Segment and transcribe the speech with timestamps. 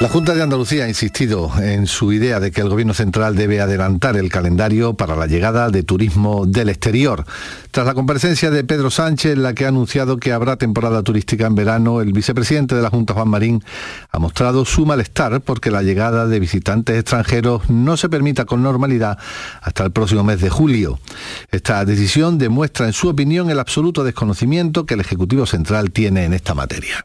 [0.00, 3.60] La Junta de Andalucía ha insistido en su idea de que el Gobierno Central debe
[3.60, 7.24] adelantar el calendario para la llegada de turismo del exterior.
[7.72, 11.48] Tras la comparecencia de Pedro Sánchez, en la que ha anunciado que habrá temporada turística
[11.48, 13.64] en verano, el vicepresidente de la Junta, Juan Marín,
[14.12, 19.18] ha mostrado su malestar porque la llegada de visitantes extranjeros no se permita con normalidad
[19.62, 21.00] hasta el próximo mes de julio.
[21.50, 26.34] Esta decisión demuestra, en su opinión, el absoluto desconocimiento que el Ejecutivo Central tiene en
[26.34, 27.04] esta materia.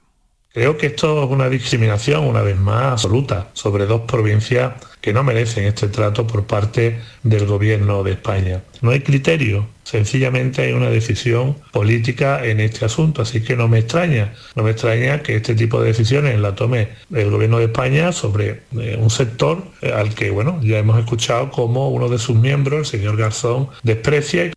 [0.54, 5.24] Creo que esto es una discriminación, una vez más, absoluta sobre dos provincias que no
[5.24, 8.62] merecen este trato por parte del gobierno de España.
[8.82, 13.80] No hay criterio, sencillamente hay una decisión política en este asunto, así que no me
[13.80, 18.12] extraña, no me extraña que este tipo de decisiones la tome el gobierno de España
[18.12, 22.36] sobre eh, un sector eh, al que, bueno, ya hemos escuchado como uno de sus
[22.36, 24.54] miembros, el señor Garzón, desprecia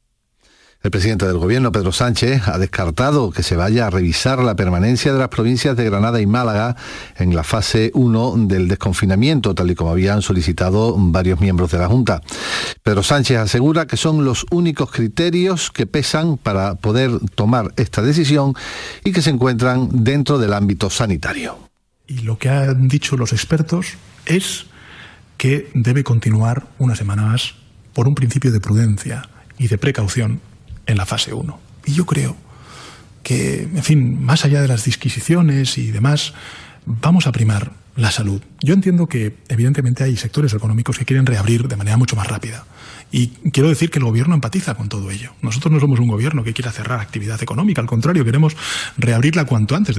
[0.87, 5.13] el presidente del Gobierno, Pedro Sánchez, ha descartado que se vaya a revisar la permanencia
[5.13, 6.77] de las provincias de Granada y Málaga
[7.17, 11.89] en la fase 1 del desconfinamiento, tal y como habían solicitado varios miembros de la
[11.89, 12.23] Junta.
[12.85, 18.55] Pedro Sánchez asegura que son los únicos criterios que pesan para poder tomar esta decisión
[19.05, 21.59] y que se encuentran dentro del ámbito sanitario.
[22.07, 23.95] Y lo que han dicho los expertos
[24.25, 24.67] es
[25.37, 27.57] que debe continuar una semana más
[27.93, 30.41] por un principio de prudencia y de precaución
[30.87, 31.61] en la fase 1.
[31.87, 32.37] Y yo creo
[33.23, 36.33] que, en fin, más allá de las disquisiciones y demás,
[36.85, 38.41] vamos a primar la salud.
[38.61, 42.65] Yo entiendo que evidentemente hay sectores económicos que quieren reabrir de manera mucho más rápida.
[43.11, 45.33] Y quiero decir que el gobierno empatiza con todo ello.
[45.41, 48.57] Nosotros no somos un gobierno que quiera cerrar actividad económica, al contrario, queremos
[48.97, 49.97] reabrirla cuanto antes.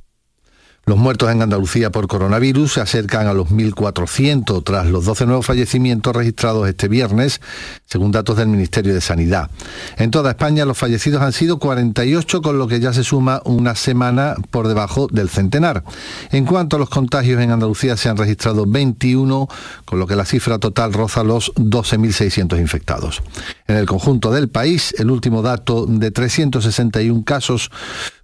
[0.87, 5.45] Los muertos en Andalucía por coronavirus se acercan a los 1.400 tras los 12 nuevos
[5.45, 7.41] fallecimientos registrados este viernes,
[7.85, 9.51] según datos del Ministerio de Sanidad.
[9.97, 13.75] En toda España los fallecidos han sido 48, con lo que ya se suma una
[13.75, 15.83] semana por debajo del centenar.
[16.31, 19.49] En cuanto a los contagios en Andalucía se han registrado 21,
[19.83, 23.21] con lo que la cifra total roza los 12.600 infectados.
[23.67, 27.71] En el conjunto del país, el último dato de 361 casos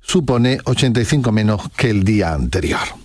[0.03, 3.03] supone 85 menos que el día anterior.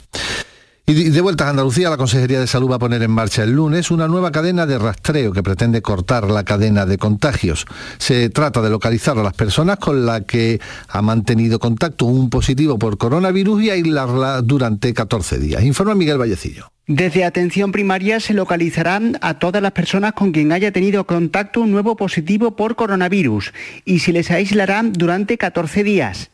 [0.91, 3.53] Y de vuelta a Andalucía, la Consejería de Salud va a poner en marcha el
[3.53, 7.66] lunes una nueva cadena de rastreo que pretende cortar la cadena de contagios.
[7.98, 12.78] Se trata de localizar a las personas con las que ha mantenido contacto un positivo
[12.78, 15.62] por coronavirus y aislarla durante 14 días.
[15.62, 16.72] Informa Miguel Vallecillo.
[16.86, 21.70] Desde atención primaria se localizarán a todas las personas con quien haya tenido contacto un
[21.70, 23.53] nuevo positivo por coronavirus
[23.84, 26.30] y se les aislarán durante 14 días.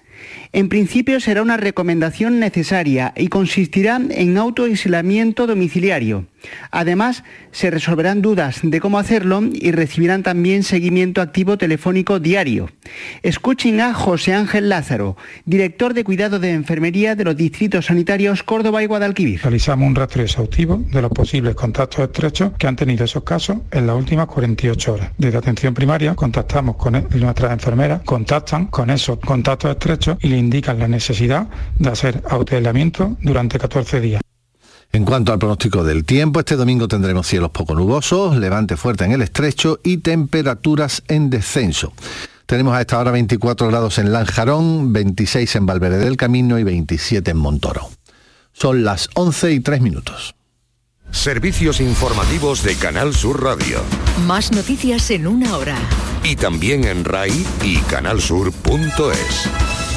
[0.54, 6.26] En principio será una recomendación necesaria y consistirá en autoaislamiento domiciliario.
[6.70, 12.70] Además, se resolverán dudas de cómo hacerlo y recibirán también seguimiento activo telefónico diario.
[13.22, 18.82] Escuchen a José Ángel Lázaro, director de cuidado de enfermería de los distritos sanitarios Córdoba
[18.82, 19.40] y Guadalquivir.
[19.42, 23.86] Realizamos un rastreo exhaustivo de los posibles contactos estrechos que han tenido esos casos en
[23.86, 25.10] las últimas 48 horas.
[25.18, 30.78] Desde atención primaria contactamos con nuestras enfermeras, contactan con esos contactos estrechos y le indican
[30.78, 34.22] la necesidad de hacer autoaislamiento durante 14 días.
[34.92, 39.10] En cuanto al pronóstico del tiempo, este domingo tendremos cielos poco nubosos, levante fuerte en
[39.10, 41.92] el estrecho y temperaturas en descenso.
[42.46, 47.32] Tenemos a esta hora 24 grados en Lanjarón, 26 en Valverde del Camino y 27
[47.32, 47.90] en Montoro.
[48.52, 50.36] Son las 11 y 3 minutos.
[51.10, 53.80] Servicios informativos de Canal Sur Radio.
[54.26, 55.76] Más noticias en una hora.
[56.22, 59.93] Y también en RAI y canalsur.es.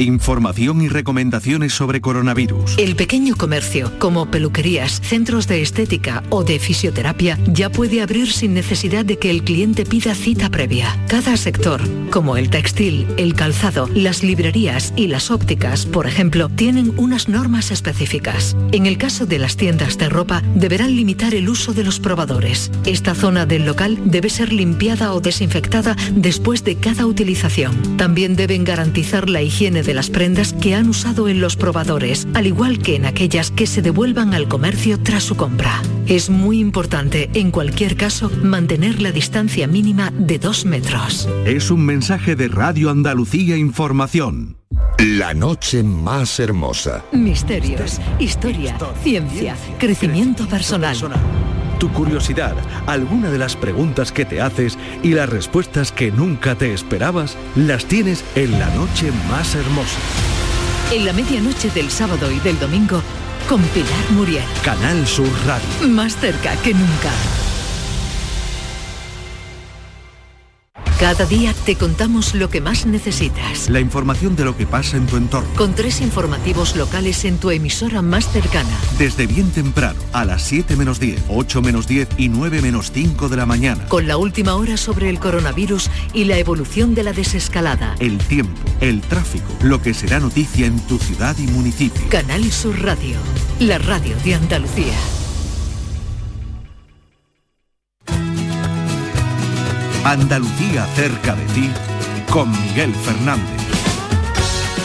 [0.00, 2.78] Información y recomendaciones sobre coronavirus.
[2.78, 8.54] El pequeño comercio, como peluquerías, centros de estética o de fisioterapia, ya puede abrir sin
[8.54, 10.98] necesidad de que el cliente pida cita previa.
[11.06, 16.94] Cada sector, como el textil, el calzado, las librerías y las ópticas, por ejemplo, tienen
[16.96, 18.56] unas normas específicas.
[18.72, 22.70] En el caso de las tiendas de ropa, deberán limitar el uso de los probadores.
[22.86, 27.98] Esta zona del local debe ser limpiada o desinfectada después de cada utilización.
[27.98, 32.46] También deben garantizar la higiene de las prendas que han usado en los probadores, al
[32.46, 35.82] igual que en aquellas que se devuelvan al comercio tras su compra.
[36.06, 41.28] Es muy importante, en cualquier caso, mantener la distancia mínima de dos metros.
[41.44, 44.56] Es un mensaje de Radio Andalucía Información.
[44.98, 47.04] La noche más hermosa.
[47.12, 50.96] Misterios, historia, ciencia, crecimiento personal.
[51.80, 52.54] Tu curiosidad,
[52.86, 57.86] alguna de las preguntas que te haces y las respuestas que nunca te esperabas, las
[57.86, 59.98] tienes en la noche más hermosa.
[60.92, 63.00] En la medianoche del sábado y del domingo,
[63.48, 64.44] con Pilar Muriel.
[64.62, 65.88] Canal Sur Radio.
[65.88, 67.39] Más cerca que nunca.
[71.00, 73.70] Cada día te contamos lo que más necesitas.
[73.70, 75.48] La información de lo que pasa en tu entorno.
[75.56, 78.68] Con tres informativos locales en tu emisora más cercana.
[78.98, 83.30] Desde bien temprano, a las 7 menos 10, 8 menos 10 y 9 menos 5
[83.30, 83.88] de la mañana.
[83.88, 87.96] Con la última hora sobre el coronavirus y la evolución de la desescalada.
[87.98, 92.10] El tiempo, el tráfico, lo que será noticia en tu ciudad y municipio.
[92.10, 93.16] Canal Sur Radio,
[93.58, 94.98] la radio de Andalucía.
[100.04, 101.70] Andalucía cerca de ti
[102.32, 103.60] con Miguel Fernández.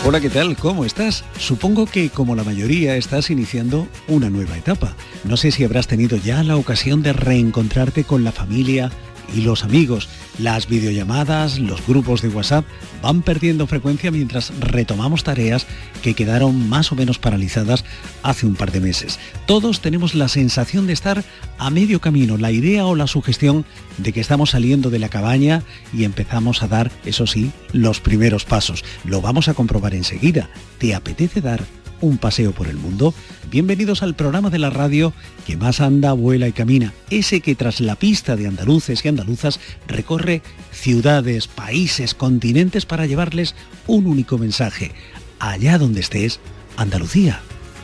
[0.06, 0.58] Hola, ¿qué tal?
[0.58, 1.24] ¿Cómo estás?
[1.40, 4.94] Supongo que como la mayoría estás iniciando una nueva etapa.
[5.24, 8.92] No sé si habrás tenido ya la ocasión de reencontrarte con la familia
[9.34, 10.10] y los amigos.
[10.38, 12.66] Las videollamadas, los grupos de WhatsApp
[13.02, 15.66] van perdiendo frecuencia mientras retomamos tareas
[16.02, 17.86] que quedaron más o menos paralizadas
[18.24, 19.20] hace un par de meses.
[19.46, 21.24] Todos tenemos la sensación de estar
[21.58, 23.66] a medio camino, la idea o la sugestión
[23.98, 25.64] de que estamos saliendo de la cabaña
[25.94, 28.84] y empezamos a dar, eso sí, los primeros pasos.
[29.06, 30.50] Lo vamos a comprobar enseguida.
[30.78, 31.64] ¿Te apetece dar
[32.02, 33.14] un paseo por el mundo?
[33.50, 35.14] Bienvenidos al programa de la radio
[35.46, 39.60] que más anda, vuela y camina, ese que tras la pista de andaluces y andaluzas
[39.88, 43.56] recorre ciudades, países, continentes para llevarles
[43.88, 44.92] un único mensaje.
[45.40, 46.40] Allá donde estés,
[46.78, 47.42] Andalucía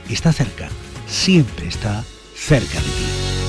[0.10, 0.70] está cerca,
[1.08, 2.04] siempre está
[2.36, 3.41] cerca de ti.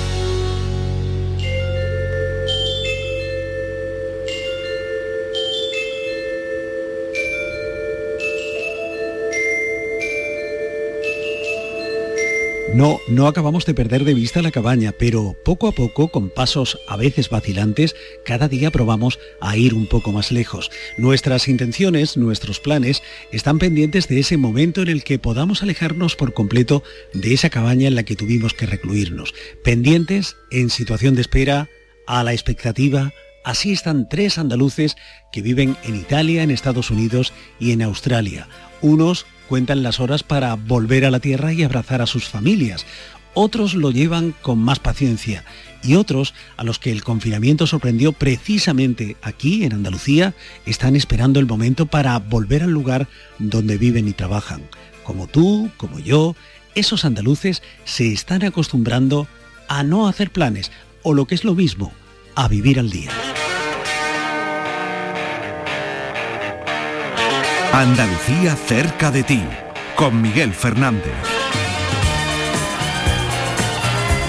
[12.74, 16.78] No, no acabamos de perder de vista la cabaña, pero poco a poco, con pasos
[16.88, 20.70] a veces vacilantes, cada día probamos a ir un poco más lejos.
[20.96, 26.32] Nuestras intenciones, nuestros planes, están pendientes de ese momento en el que podamos alejarnos por
[26.32, 26.82] completo
[27.12, 29.34] de esa cabaña en la que tuvimos que recluirnos.
[29.62, 31.68] Pendientes, en situación de espera,
[32.06, 33.12] a la expectativa,
[33.44, 34.94] Así están tres andaluces
[35.32, 38.46] que viven en Italia, en Estados Unidos y en Australia.
[38.82, 42.87] Unos cuentan las horas para volver a la tierra y abrazar a sus familias.
[43.34, 45.44] Otros lo llevan con más paciencia
[45.82, 50.32] y otros, a los que el confinamiento sorprendió precisamente aquí, en Andalucía,
[50.64, 53.08] están esperando el momento para volver al lugar
[53.38, 54.62] donde viven y trabajan.
[55.04, 56.34] Como tú, como yo,
[56.75, 59.28] esos andaluces se están acostumbrando
[59.69, 60.70] a no hacer planes,
[61.02, 61.93] o lo que es lo mismo,
[62.37, 63.10] a vivir al día.
[67.72, 69.40] Andalucía cerca de ti,
[69.96, 71.14] con Miguel Fernández.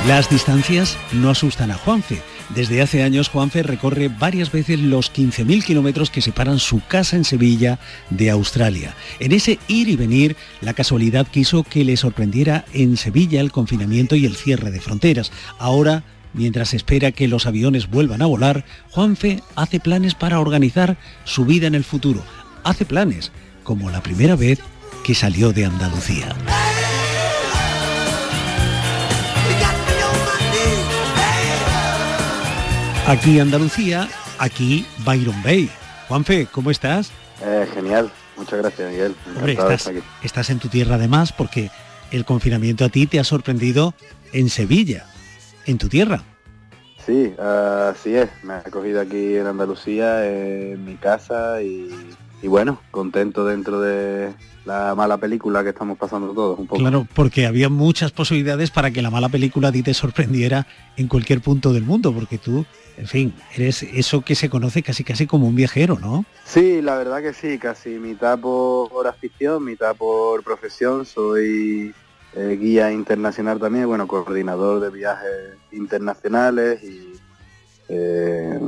[0.08, 2.22] Las distancias no asustan a Juanfe.
[2.56, 7.26] Desde hace años Juanfe recorre varias veces los 15.000 kilómetros que separan su casa en
[7.26, 7.80] Sevilla
[8.10, 8.96] de Australia.
[9.20, 14.16] En ese ir y venir, la casualidad quiso que le sorprendiera en Sevilla el confinamiento
[14.16, 15.34] y el cierre de fronteras.
[15.60, 21.44] Ahora, mientras espera que los aviones vuelvan a volar, Juanfe hace planes para organizar su
[21.44, 22.24] vida en el futuro
[22.64, 23.32] hace planes,
[23.64, 24.60] como la primera vez
[25.04, 26.36] que salió de Andalucía.
[33.06, 34.08] Aquí Andalucía,
[34.40, 35.70] aquí Byron Bay.
[36.08, 37.12] Juanfe, ¿cómo estás?
[37.44, 39.16] Eh, genial, muchas gracias Miguel.
[39.36, 39.92] Hombre, estás,
[40.24, 41.70] estás en tu tierra además porque
[42.12, 43.94] el confinamiento a ti te ha sorprendido
[44.32, 45.06] en Sevilla,
[45.66, 46.24] en tu tierra.
[47.06, 48.30] Sí, así es.
[48.44, 51.90] Me ha cogido aquí en Andalucía, en mi casa y
[52.44, 54.34] y bueno, contento dentro de
[54.66, 56.82] la mala película que estamos pasando todos un poco.
[56.82, 61.08] Claro, porque había muchas posibilidades para que la mala película a ti te sorprendiera en
[61.08, 62.66] cualquier punto del mundo, porque tú,
[62.98, 66.26] en fin, eres eso que se conoce casi casi como un viajero, ¿no?
[66.44, 71.94] Sí, la verdad que sí, casi mitad por afición, mitad por profesión, soy
[72.36, 77.13] eh, guía internacional también, bueno, coordinador de viajes internacionales y
[77.96, 78.60] eh,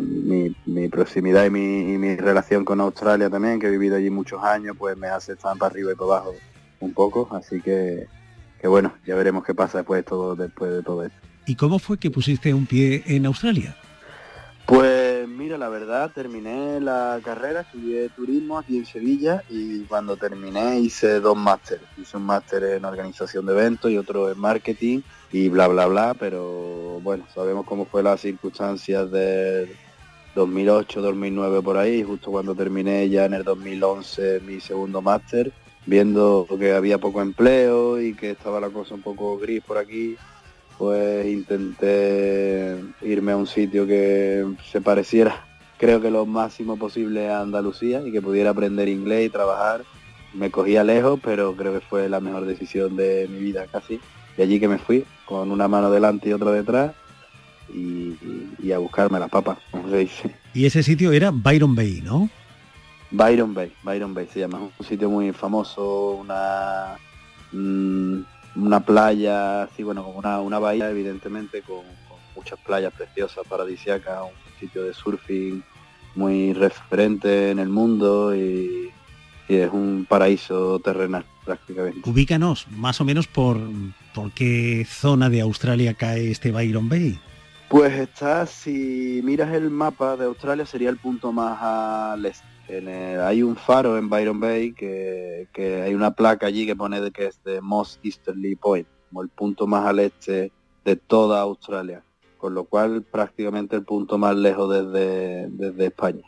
[0.66, 4.96] mi, proximidad y mi, relación con Australia también, que he vivido allí muchos años, pues
[4.98, 6.36] me hace estar para arriba y para abajo
[6.80, 8.08] un poco, así que,
[8.62, 11.18] que bueno, ya veremos qué pasa después, todo, después de todo esto.
[11.48, 13.76] ¿Y cómo fue que pusiste un pie en Australia?
[14.66, 20.80] Pues mira, la verdad, terminé la carrera, estudié turismo aquí en Sevilla y cuando terminé
[20.80, 21.86] hice dos másteres.
[22.00, 26.16] Hice un máster en organización de eventos y otro en marketing y bla, bla, bla,
[26.16, 29.70] pero bueno, sabemos cómo fue las circunstancias del
[30.34, 35.52] 2008, 2009 por ahí, justo cuando terminé ya en el 2011 mi segundo máster,
[35.86, 40.18] viendo que había poco empleo y que estaba la cosa un poco gris por aquí,
[40.78, 45.46] pues intenté irme a un sitio que se pareciera,
[45.78, 49.84] creo que lo máximo posible a Andalucía y que pudiera aprender inglés y trabajar.
[50.34, 54.00] Me cogía lejos, pero creo que fue la mejor decisión de mi vida casi.
[54.36, 56.94] De allí que me fui, con una mano delante y otra detrás.
[57.74, 60.36] y, a buscarme las papas, como se dice.
[60.54, 62.30] Y ese sitio era Byron Bay, ¿no?
[63.12, 66.98] Byron Bay, Byron Bay se llama, un sitio muy famoso, una
[67.52, 68.22] mm,
[68.56, 71.84] una playa, así bueno, como una, una bahía evidentemente con,
[72.36, 75.64] muchas playas preciosas, paradisíacas, un sitio de surfing
[76.16, 78.92] muy referente en el mundo y,
[79.48, 82.10] es un paraíso terrenal prácticamente.
[82.10, 83.60] Ubícanos más o menos por,
[84.14, 87.20] por qué zona de Australia cae este Byron Bay.
[87.70, 92.55] Pues está, si miras el mapa de Australia, sería el punto más al este.
[92.68, 97.12] Hay un faro en Byron Bay que, que, hay una placa allí que pone de
[97.12, 100.52] que es de Most Easterly Point, como el punto más al este
[100.84, 102.04] de toda Australia
[102.46, 106.22] con lo cual prácticamente el punto más lejos desde, desde España.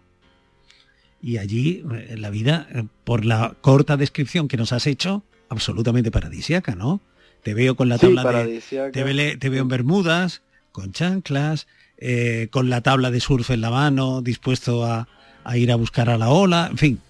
[1.21, 6.09] Y allí eh, la vida, eh, por la corta descripción que nos has hecho, absolutamente
[6.09, 7.01] paradisiaca, ¿no?
[7.43, 8.63] Te veo con la tabla de...
[8.91, 10.41] Te, te, veo en Bermudas,
[10.71, 11.67] con chanclas,
[11.99, 15.07] eh, con la tabla de surf en la mano, dispuesto a,
[15.55, 17.01] ir a buscar a la ola, en fin.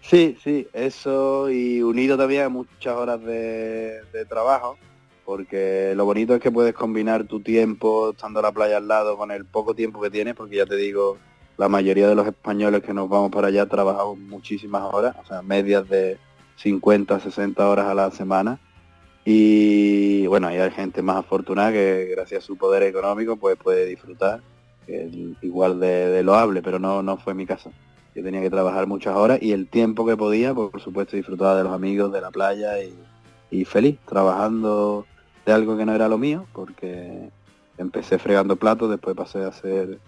[0.00, 4.76] Sí, sí, eso y unido también a muchas horas de trabajo,
[5.24, 9.16] porque lo bonito es que puedes combinar tu tiempo estando a la playa al lado
[9.16, 11.18] con el poco tiempo que tienes, porque ya te digo,
[11.56, 15.42] la mayoría de los españoles que nos vamos para allá trabajamos muchísimas horas, o sea,
[15.42, 16.18] medias de
[16.56, 18.58] 50, 60 horas a la semana.
[19.24, 24.40] Y bueno, hay gente más afortunada que gracias a su poder económico pues puede disfrutar
[25.42, 27.72] igual de, loable, pero no, no fue mi caso.
[28.14, 31.64] Yo tenía que trabajar muchas horas y el tiempo que podía, por supuesto disfrutaba de
[31.64, 32.94] los amigos, de la playa y,
[33.50, 35.06] y feliz, trabajando
[35.46, 37.30] de algo que no era lo mío, porque
[37.78, 39.98] empecé fregando platos, después pasé a ser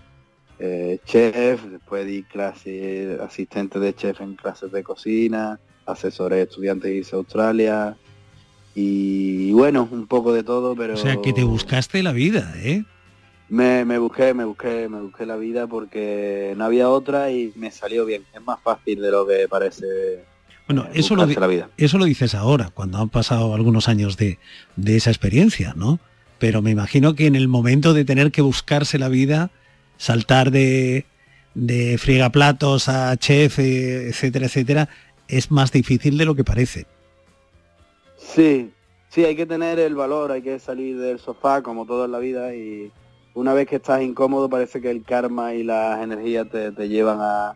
[0.59, 7.17] eh, chef, después di clase asistente de chef en clases de cocina, asesoré estudiantes de
[7.17, 7.97] a Australia
[8.75, 10.95] y, bueno, un poco de todo, pero...
[10.95, 12.85] O sea, que te buscaste la vida, ¿eh?
[13.49, 17.71] Me, me, busqué, me busqué, me busqué la vida porque no había otra y me
[17.71, 18.25] salió bien.
[18.35, 20.25] Es más fácil de lo que parece
[20.67, 21.27] bueno, eso lo,
[21.77, 24.39] eso lo dices ahora, cuando han pasado algunos años de,
[24.87, 25.99] esa experiencia, ¿no?
[26.39, 29.51] Pero me imagino que en el momento de tener que buscarse la vida,
[29.99, 31.05] saltar de,
[31.55, 34.89] de friegaplatos a chef, eh, etcétera, etcétera,
[35.29, 36.87] es más difícil de lo que parece.
[38.17, 38.71] Sí,
[39.11, 42.19] sí, hay que tener el valor, hay que salir del sofá como todo en la
[42.19, 42.91] vida y
[43.35, 47.55] una vez que estás incómodo parece que el karma y las energías te llevan a,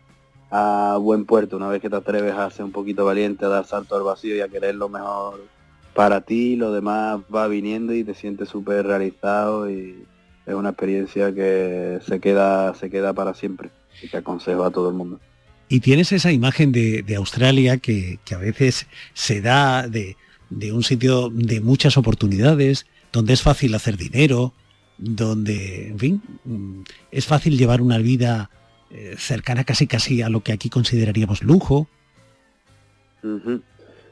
[0.51, 3.65] a buen puerto una vez que te atreves a ser un poquito valiente, a dar
[3.65, 5.45] salto al vacío y a querer lo mejor
[5.93, 10.03] para ti, lo demás va viniendo y te sientes súper realizado y
[10.45, 13.69] es una experiencia que se queda, se queda para siempre
[14.01, 15.19] y que aconsejo a todo el mundo.
[15.67, 20.17] Y tienes esa imagen de, Australia que, a veces se da de,
[20.49, 24.53] de un sitio de muchas oportunidades, donde es fácil hacer dinero,
[24.99, 28.49] donde, en fin, mm, es fácil llevar una vida
[28.91, 31.87] eh, cercana casi casi a lo que aquí consideraríamos lujo.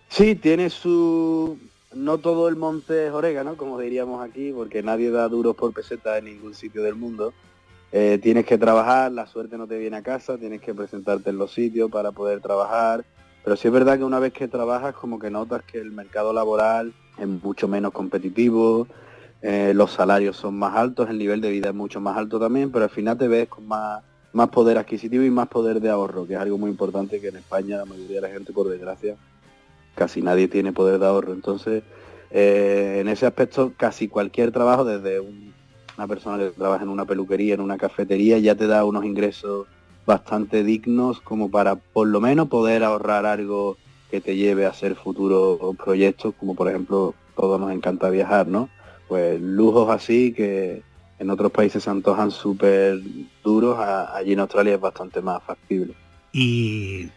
[0.09, 1.57] Sí, tiene su...
[1.93, 6.17] No todo el monte es orégano, como diríamos aquí, porque nadie da duros por peseta
[6.17, 7.33] en ningún sitio del mundo.
[7.91, 11.37] Eh, tienes que trabajar, la suerte no te viene a casa, tienes que presentarte en
[11.37, 13.05] los sitios para poder trabajar.
[13.43, 16.33] Pero sí es verdad que una vez que trabajas, como que notas que el mercado
[16.33, 18.87] laboral es mucho menos competitivo,
[19.41, 22.71] eh, los salarios son más altos, el nivel de vida es mucho más alto también,
[22.71, 24.01] pero al final te ves con más
[24.37, 27.37] más poder adquisitivo y más poder de ahorro, que es algo muy importante que en
[27.37, 29.15] España la mayoría de la gente, por desgracia,
[29.95, 31.33] casi nadie tiene poder de ahorro.
[31.33, 31.83] Entonces,
[32.29, 37.55] eh, en ese aspecto, casi cualquier trabajo, desde una persona que trabaja en una peluquería,
[37.55, 39.65] en una cafetería, ya te da unos ingresos
[40.05, 43.77] bastante dignos como para por lo menos poder ahorrar algo
[44.11, 48.69] que te lleve a hacer futuros proyectos, como por ejemplo, todos nos encanta viajar, ¿no?
[49.07, 50.81] Pues lujos así que,
[51.19, 52.99] en otros países se antojan súper
[53.43, 55.93] duros, allí en Australia es bastante más factible.
[56.31, 57.09] Y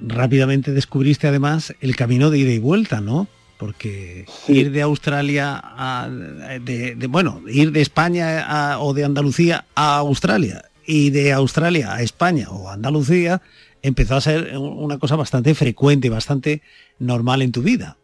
[0.00, 3.28] rápidamente descubriste además el camino de ida y vuelta, ¿no?
[3.58, 10.64] Porque ir de Australia a, de, bueno, ir de España o de Andalucía a Australia
[10.84, 13.40] y de Australia a España o Andalucía
[13.82, 16.62] empezó a ser una cosa bastante frecuente, bastante
[16.98, 17.96] normal en tu vida.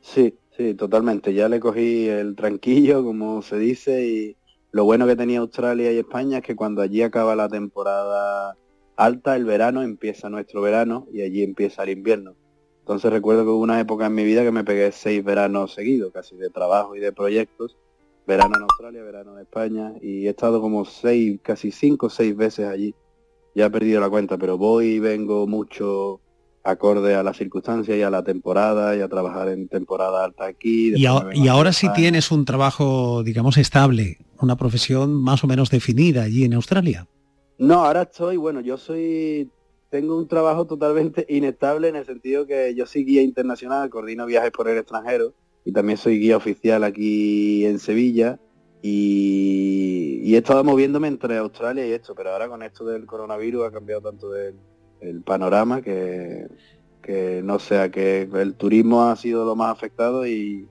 [0.00, 1.32] Sí, Sí, totalmente.
[1.32, 4.36] Ya le cogí el tranquillo, como se dice, y
[4.70, 8.56] lo bueno que tenía Australia y España es que cuando allí acaba la temporada
[8.96, 12.34] alta, el verano, empieza nuestro verano y allí empieza el invierno.
[12.80, 16.12] Entonces recuerdo que hubo una época en mi vida que me pegué seis veranos seguidos,
[16.12, 17.76] casi de trabajo y de proyectos.
[18.26, 22.36] Verano en Australia, verano en España, y he estado como seis, casi cinco o seis
[22.36, 22.94] veces allí.
[23.54, 26.20] Ya he perdido la cuenta, pero voy y vengo mucho
[26.64, 30.94] acorde a las circunstancias y a la temporada y a trabajar en temporada alta aquí.
[30.94, 31.06] Y,
[31.48, 36.54] ahora sí tienes un trabajo, digamos, estable, una profesión más o menos definida allí en
[36.54, 37.06] Australia.
[37.58, 39.50] No, ahora estoy, bueno, yo soy,
[39.90, 44.50] tengo un trabajo totalmente inestable en el sentido que yo soy guía internacional, coordino viajes
[44.50, 48.38] por el extranjero y también soy guía oficial aquí en Sevilla
[48.82, 53.70] y, he estado moviéndome entre Australia y esto, pero ahora con esto del coronavirus ha
[53.70, 54.30] cambiado tanto
[55.02, 56.46] el, panorama que,
[57.02, 60.68] que no sea que el turismo ha sido lo más afectado y,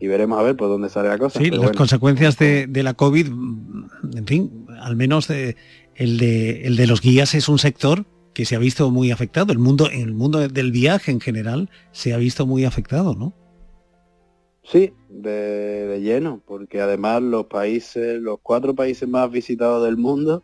[0.00, 1.38] veremos a ver por dónde sale la cosa.
[1.38, 5.56] Sí, las consecuencias de, la COVID, en fin, al menos de,
[5.94, 9.52] el, de, el de los guías es un sector que se ha visto muy afectado.
[9.52, 13.32] El mundo, el mundo del viaje en general se ha visto muy afectado, ¿no?
[14.64, 20.42] Sí, de, lleno, porque además los países, los cuatro países más visitados del mundo,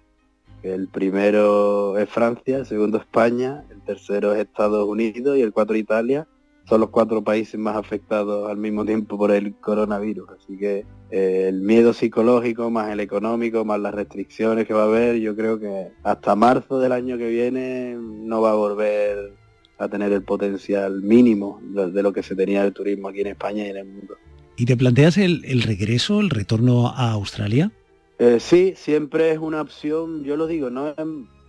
[0.62, 5.76] el primero es Francia, el segundo España, el tercero es Estados Unidos y el cuatro
[5.76, 6.26] Italia,
[6.68, 10.30] son los cuatro países más afectados al mismo tiempo por el coronavirus.
[10.38, 14.86] Así que eh, el miedo psicológico, más el económico, más las restricciones que va a
[14.86, 19.34] haber, yo creo que hasta marzo del año que viene no va a volver
[19.78, 23.66] a tener el potencial mínimo de, lo que se tenía el turismo aquí en España
[23.66, 24.14] y en el mundo.
[24.56, 27.72] ¿Y te planteas el, regreso, el retorno a Australia?
[28.20, 30.94] Eh, sí, siempre es una opción, yo lo digo, no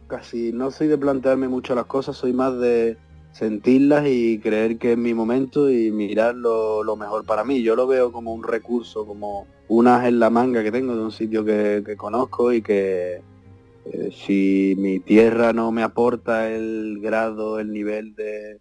[0.08, 2.98] casi no soy de plantearme mucho las cosas, soy más de
[3.34, 7.62] sentirlas y creer que es mi momento y mirar lo, mejor para mí.
[7.62, 11.12] Yo lo veo como un recurso, como unas en la manga que tengo de un
[11.12, 13.22] sitio que conozco y que,
[13.86, 18.60] eh, si mi tierra no me aporta el grado, el nivel de,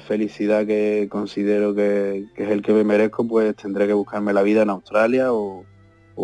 [0.00, 4.62] felicidad que considero que, es el que me merezco, pues tendré que buscarme la vida
[4.62, 5.64] en Australia o,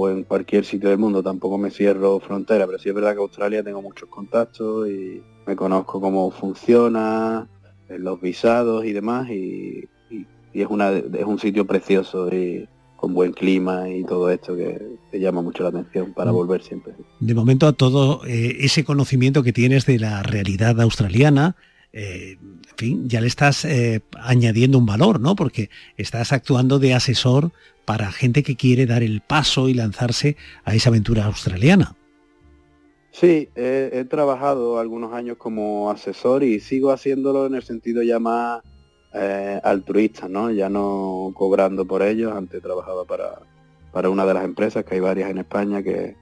[0.09, 1.23] en cualquier sitio del mundo.
[1.23, 5.57] Tampoco me cierro frontera, pero sí es verdad que Australia tengo muchos contactos y me
[5.57, 7.49] conozco cómo funciona,
[7.89, 9.89] eh, los visados y demás, y,
[10.53, 12.69] es, una, es un sitio precioso y,
[13.05, 16.35] con buen clima y todo esto que te llama mucho la atención para mm.
[16.35, 16.95] volver siempre.
[17.21, 21.55] De momento a todo eh, ese conocimiento que tienes de la realidad australiana,
[21.95, 25.35] eh, en fin, ya le estás eh, añadiendo un valor, ¿no?
[25.37, 27.53] Porque estás actuando de asesor
[27.85, 31.95] para gente que quiere dar el paso y lanzarse a esa aventura australiana.
[33.13, 38.61] Sí, he trabajado algunos años como asesor y sigo haciéndolo en el sentido ya más
[39.17, 40.51] eh, altruistas, ¿no?
[40.51, 42.33] Ya no cobrando por ellos.
[42.35, 43.39] Antes trabajaba para,
[43.93, 46.17] para una de las empresas, que hay varias en España, que,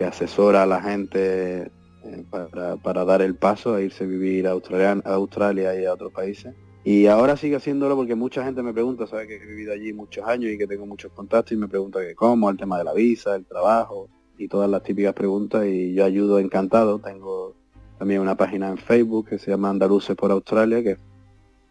[0.00, 1.70] asesora a la gente
[2.04, 5.92] eh, para, dar el paso a irse a vivir a Australia, a Australia y a
[5.92, 6.54] otros países.
[6.82, 10.26] Y ahora sigue haciéndolo porque mucha gente me pregunta, sabe que he vivido allí muchos
[10.26, 12.94] años y que tengo muchos contactos y me pregunta que cómo, el tema de la
[12.94, 14.08] visa, el trabajo
[14.38, 16.98] y todas las típicas preguntas y yo ayudo encantado.
[16.98, 17.54] Tengo
[17.98, 20.96] también una página en Facebook que se llama Andaluces por Australia, que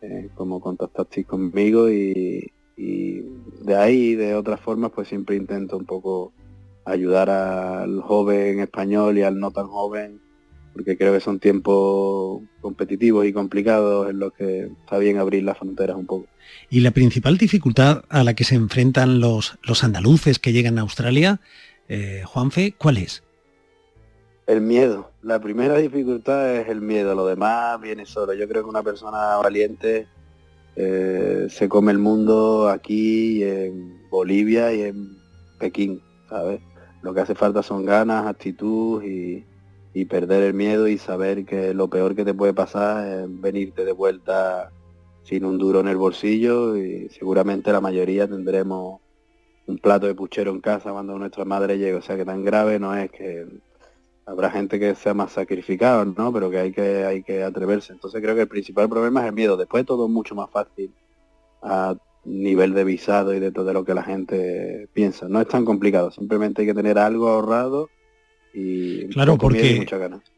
[0.01, 6.31] eh, como contactasteis conmigo y, de ahí de otras formas pues siempre intento un poco
[6.89, 10.19] ayudar al joven español y al no tan joven
[10.79, 15.57] porque creo que son tiempos competitivos y complicados en los que está bien abrir las
[15.57, 16.27] fronteras un poco.
[16.69, 20.81] ¿Y la principal dificultad a la que se enfrentan los, los andaluces que llegan a
[20.83, 21.41] Australia,
[21.89, 23.23] eh, Juanfe, cuál es?
[24.47, 25.11] El miedo.
[25.21, 28.33] La primera dificultad es el miedo, lo demás viene solo.
[28.33, 30.07] Yo creo que una persona valiente
[30.75, 35.17] eh, se come el mundo aquí en Bolivia y en
[35.59, 36.61] Pekín, ¿sabes?
[37.01, 39.45] Lo que hace falta son ganas, actitud y,
[40.05, 43.91] perder el miedo y saber que lo peor que te puede pasar es venirte de
[43.91, 44.71] vuelta
[45.23, 49.01] sin un duro en el bolsillo y seguramente la mayoría tendremos
[49.67, 51.95] un plato de puchero en casa cuando nuestra madre llegue.
[51.95, 53.45] O sea que tan grave no es que
[54.25, 56.31] habrá gente que sea más sacrificado, ¿no?
[56.31, 57.91] Pero que hay que hay que atreverse.
[57.91, 59.57] Entonces creo que el principal problema es el miedo.
[59.57, 60.93] Después todo es mucho más fácil
[61.61, 61.93] a
[62.25, 65.27] nivel de visado y de todo lo que la gente piensa.
[65.27, 67.89] No es tan complicado, simplemente hay que tener algo ahorrado
[68.53, 69.85] y claro, porque,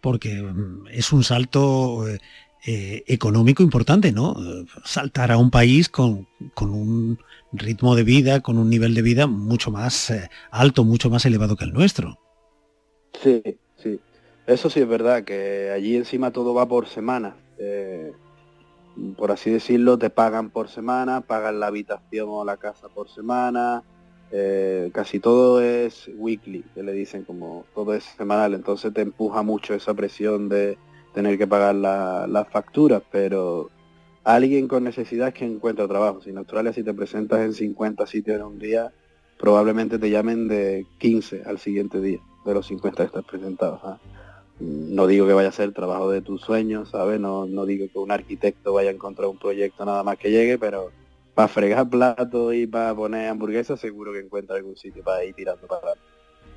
[0.02, 2.20] porque mm, es un salto eh,
[2.68, 4.36] eh, económico importante, ¿no?
[4.84, 7.20] Saltar a un país con, con, un
[7.54, 11.56] ritmo de vida, con un nivel de vida mucho más eh, alto, mucho más elevado
[11.56, 12.20] que el nuestro.
[13.22, 13.42] Sí,
[14.48, 17.36] eso sí es verdad, que allí encima todo va por semana.
[17.58, 18.12] Eh,
[19.18, 23.84] por así decirlo, te pagan por semana, pagan la habitación o la casa por semana.
[24.32, 29.42] Eh, casi todo es weekly, que le dicen como todo es semanal, entonces te empuja
[29.42, 30.78] mucho esa presión de
[31.14, 33.70] tener que pagar las facturas, pero
[34.24, 36.22] alguien con necesidad que encuentra trabajo.
[36.22, 38.94] Si en Australia si te presentas en 50 sitios en un día,
[39.38, 44.00] probablemente te llamen de 15 al siguiente día, de los 50 que estás presentado.
[44.62, 47.20] No digo que vaya a ser el trabajo de tus sueños, ¿sabes?
[47.20, 50.58] No, no digo que un arquitecto vaya a encontrar un proyecto nada más que llegue,
[50.58, 50.92] pero
[51.34, 55.66] para fregar platos y para poner hamburguesas seguro que encuentra algún sitio para ir tirando
[55.66, 56.04] para adelante.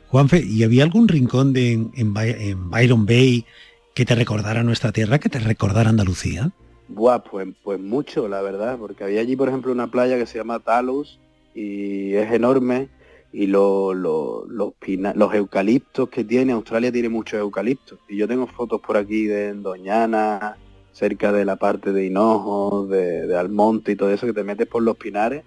[0.08, 3.46] Juanfe, ¿y había algún rincón de, en, Byron Bay
[3.94, 6.50] que te recordara nuestra tierra, que te recordara Andalucía?
[6.88, 10.38] Buah, pues, pues mucho, la verdad, porque había allí, por ejemplo, una playa que se
[10.38, 11.18] llama Talus
[11.54, 12.88] y es enorme
[13.34, 17.98] y los, los eucaliptos que tiene, Australia tiene muchos eucaliptos.
[18.08, 20.56] Y yo tengo fotos por aquí de Doñana,
[20.92, 24.84] cerca de la parte de Hinojo, de, Almonte y todo eso, que te metes por
[24.84, 25.42] los pinares.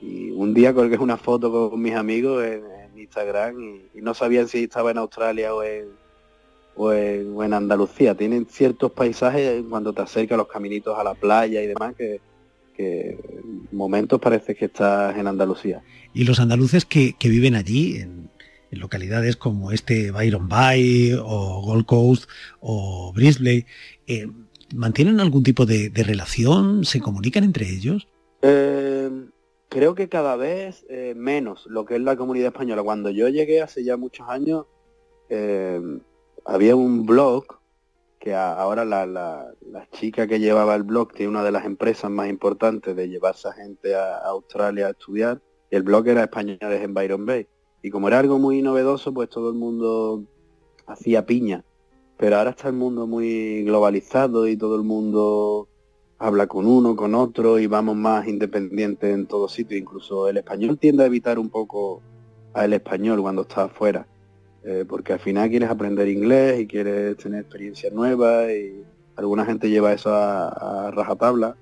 [0.00, 2.62] Y un día colgué una foto con mis amigos en,
[2.96, 3.58] Instagram
[3.92, 5.88] y, no sabían si estaba en Australia o en,
[6.76, 8.14] o en, Andalucía.
[8.14, 12.20] Tienen ciertos paisajes cuando te acercas los caminitos a la playa y demás que,
[12.76, 13.18] que
[13.72, 15.82] momentos parece que estás en Andalucía.
[16.12, 18.26] Y los andaluces que, viven allí, en,
[18.70, 22.28] localidades como este Byron Bay o Gold Coast
[22.60, 23.64] o Brisbane,
[24.06, 24.26] eh,
[24.74, 26.84] ¿mantienen algún tipo de, relación?
[26.84, 28.06] ¿Se comunican entre ellos?
[28.42, 29.10] Eh,
[29.70, 32.82] creo que cada vez eh, menos lo que es la comunidad española.
[32.82, 34.66] Cuando yo llegué hace ya muchos años,
[36.44, 37.46] había un blog
[38.18, 42.28] que ahora la, la, chica que llevaba el blog tiene una de las empresas más
[42.28, 46.94] importantes de llevarse a gente a, Australia a estudiar, y el blog era Españoles en
[46.94, 47.46] Byron Bay.
[47.82, 50.24] Y como era algo muy novedoso, pues todo el mundo
[50.86, 51.64] hacía piña.
[52.16, 55.68] Pero ahora está el mundo muy globalizado y todo el mundo
[56.18, 59.76] habla con uno, con otro y vamos más independientes en todo sitio.
[59.76, 62.02] Incluso el español tiende a evitar un poco
[62.54, 64.06] al español cuando está afuera.
[64.68, 68.82] Eh, porque al final quieres aprender inglés y quieres tener experiencias nuevas y
[69.14, 71.54] alguna gente lleva eso a, rajatabla,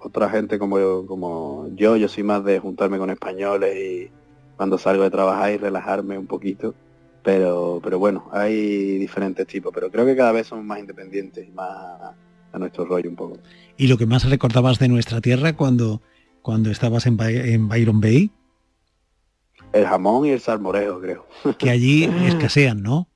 [0.00, 4.10] otra gente como yo, como yo, yo soy más de juntarme con españoles y
[4.56, 6.74] cuando salgo de trabajar y relajarme un poquito,
[7.22, 11.52] pero, pero bueno, hay diferentes tipos, pero creo que cada vez somos más independientes y
[11.52, 11.68] más
[12.52, 13.38] a, nuestro rollo un poco.
[13.76, 16.02] ¿Y lo que más recordabas de nuestra tierra cuando,
[16.42, 18.32] cuando estabas en, en Byron Bay?
[19.72, 21.26] El jamón y el salmorejo, creo.
[21.58, 23.08] Que allí escasean, ¿no?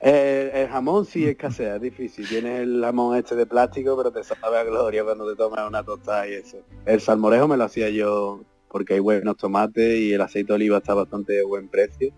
[0.00, 2.28] El, jamón sí escasea, es difícil.
[2.28, 5.82] Tienes el jamón este de plástico, pero te sabe a gloria cuando te tomas una
[5.82, 6.58] tostada y eso.
[6.86, 10.78] El salmorejo me lo hacía yo porque hay buenos tomates y el aceite de oliva
[10.78, 12.12] está bastante de buen precio.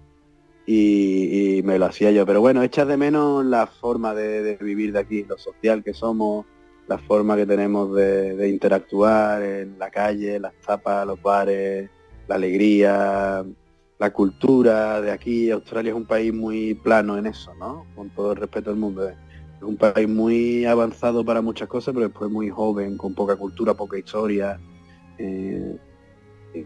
[0.66, 2.24] Y, me lo hacía yo.
[2.26, 6.46] Pero bueno, echas de menos la forma de, vivir de aquí, lo social que somos,
[6.86, 11.90] la forma que tenemos de, de interactuar en la calle, las tapas, los bares,
[12.30, 13.44] la alegría,
[13.98, 15.50] la cultura de aquí.
[15.50, 17.86] Australia es un país muy plano en eso, ¿no?
[17.96, 19.08] Con todo el respeto del mundo.
[19.08, 19.16] Es
[19.62, 23.98] un país muy avanzado para muchas cosas, pero después muy joven, con poca cultura, poca
[23.98, 24.60] historia.
[25.18, 25.76] Eh,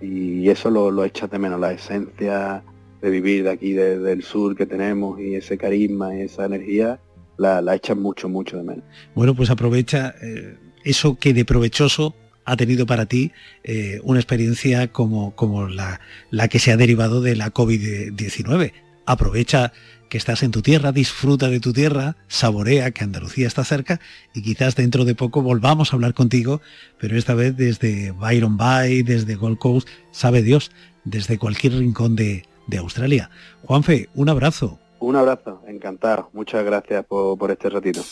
[0.03, 2.63] y eso lo, lo de menos, la esencia
[3.01, 7.01] de vivir de aquí, del sur que tenemos y ese carisma y esa energía,
[7.39, 8.85] la, la echas mucho, mucho de menos.
[9.15, 14.89] Bueno, pues aprovecha eh, eso que de provechoso ha tenido para ti eh, una experiencia
[14.89, 16.01] como, como la,
[16.49, 18.73] que se ha derivado de la COVID-19.
[19.07, 19.73] Aprovecha
[20.09, 24.01] que estás en tu tierra, disfruta de tu tierra, saborea que Andalucía está cerca
[24.33, 26.61] y quizás dentro de poco volvamos a hablar contigo,
[26.99, 30.71] pero esta vez desde Byron Bay, desde Gold Coast, sabe Dios,
[31.05, 33.31] desde cualquier rincón de, de Australia.
[33.63, 34.79] Juanfe, un abrazo.
[35.01, 36.31] Un abrazo, encantado.
[36.33, 38.03] Muchas gracias por este ratito.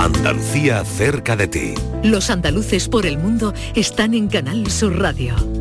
[0.00, 1.74] Andalucía cerca de ti.
[2.02, 5.59] Los andaluces por el mundo están en Canal Sur Radio.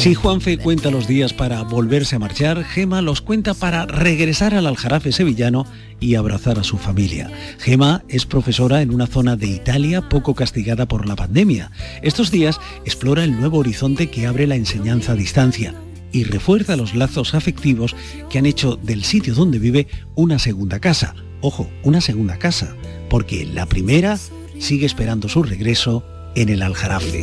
[0.00, 4.66] Si Juanfe cuenta los días para volverse a marchar, Gema los cuenta para regresar al
[4.66, 5.66] Aljarafe sevillano
[6.00, 7.30] y abrazar a su familia.
[7.58, 11.70] Gema es profesora en una zona de Italia poco castigada por la pandemia.
[12.00, 15.74] Estos días explora el nuevo horizonte que abre la enseñanza a distancia
[16.12, 17.94] y refuerza los lazos afectivos
[18.30, 21.14] que han hecho del sitio donde vive una segunda casa.
[21.42, 22.74] Ojo, una segunda casa,
[23.10, 24.18] porque la primera
[24.58, 27.20] sigue esperando su regreso en el Aljarafe.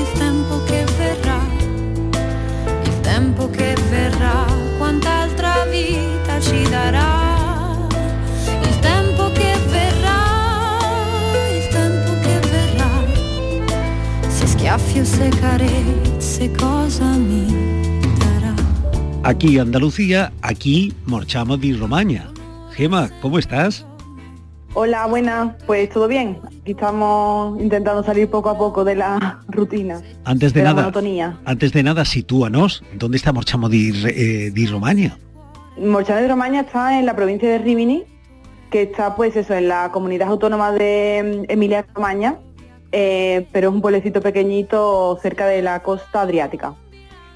[0.00, 1.40] El tiempo que verá,
[2.88, 4.46] el tiempo que verá,
[4.78, 5.26] cuánta
[5.72, 7.10] vita ci darà
[8.68, 10.20] il tempo che verrà,
[11.58, 12.90] il tempo che verrà,
[14.28, 15.04] se schiaffi o
[16.18, 17.44] se cosa mi
[18.18, 18.54] dará.
[19.22, 22.32] Aquí Andalucía, aquí Morchamo di Romaña.
[22.74, 23.89] Gema, ¿cómo estás?
[24.74, 25.54] Hola, buenas.
[25.66, 26.38] Pues todo bien.
[26.62, 30.00] Aquí estamos intentando salir poco a poco de la rutina.
[30.24, 31.38] Antes de, nada, monotonía.
[31.44, 32.82] antes de nada, sitúanos.
[32.94, 35.18] ¿Dónde está Morchamo di, eh, di Romagna?
[35.76, 38.04] Morchamo de Romaña está en la provincia de Rimini,
[38.70, 42.38] que está pues eso, en la comunidad autónoma de mm, Emilia Romagna,
[42.92, 46.74] eh, pero es un pueblecito pequeñito cerca de la costa adriática.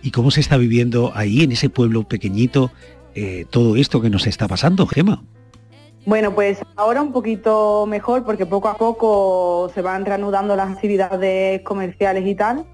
[0.02, 2.70] ¿Y cómo se está viviendo ahí, en ese pueblo pequeñito,
[3.14, 5.22] eh, todo esto que nos está pasando, Gema?
[6.06, 11.62] Bueno, pues ahora un poquito mejor porque poco a poco se van reanudando las actividades
[11.62, 12.66] comerciales y tal,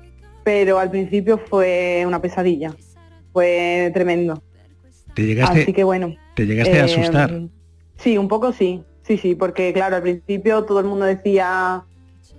[0.42, 2.74] pero al principio fue una pesadilla,
[3.32, 4.42] fue tremendo.
[5.14, 6.14] ¿Te llegaste, Así que bueno.
[6.34, 7.40] ¿te llegaste a eh, asustar?
[7.98, 11.84] Sí, un poco sí, sí, sí, porque claro, al principio todo el mundo decía,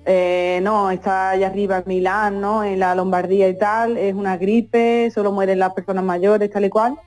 [0.05, 2.65] eh, no, está allá arriba en Milán, ¿no?
[2.65, 6.69] En la Lombardía y tal, es una gripe, solo mueren las personas mayores, tal y
[6.69, 6.97] cual.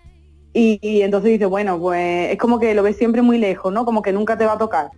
[0.57, 3.85] Y, entonces dice, bueno, pues es como que lo ves siempre muy lejos, ¿no?
[3.85, 4.91] Como que nunca te va a tocar.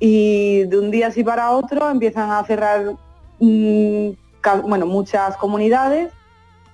[0.00, 2.94] Y de un día así para otro empiezan a cerrar,
[3.38, 4.08] mm,
[4.66, 6.10] bueno, muchas comunidades.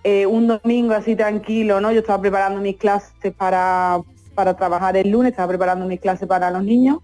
[0.05, 1.91] Eh, un domingo así tranquilo, ¿no?
[1.91, 4.01] Yo estaba preparando mis clases para,
[4.37, 6.99] para trabajar el lunes, estaba preparando mis clases para los niños.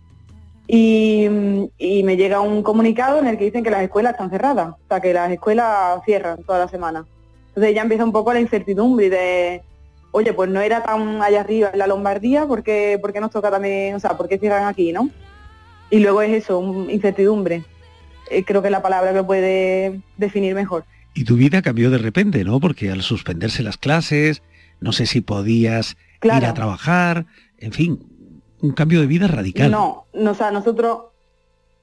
[0.68, 1.28] Y,
[1.76, 4.88] y me llega un comunicado en el que dicen que las escuelas están cerradas, o
[4.88, 7.04] sea, que las escuelas cierran toda la semana.
[7.48, 9.62] Entonces ya empieza un poco la incertidumbre de,
[10.16, 13.30] oye, pues no era tan allá arriba en la Lombardía, ¿por qué, por qué nos
[13.30, 15.10] toca también, o sea, por qué cierran aquí, no?
[15.90, 17.64] Y luego es eso, un- incertidumbre.
[18.30, 20.84] Eh, creo que es la palabra que puede definir mejor.
[21.14, 22.60] Y tu vida cambió de repente, ¿no?
[22.60, 24.42] Porque al suspenderse las clases,
[24.80, 27.26] no sé si podías ir a trabajar,
[27.58, 27.98] en fin,
[28.62, 29.70] un cambio de vida radical.
[29.70, 30.98] No, no, o sea, nosotros,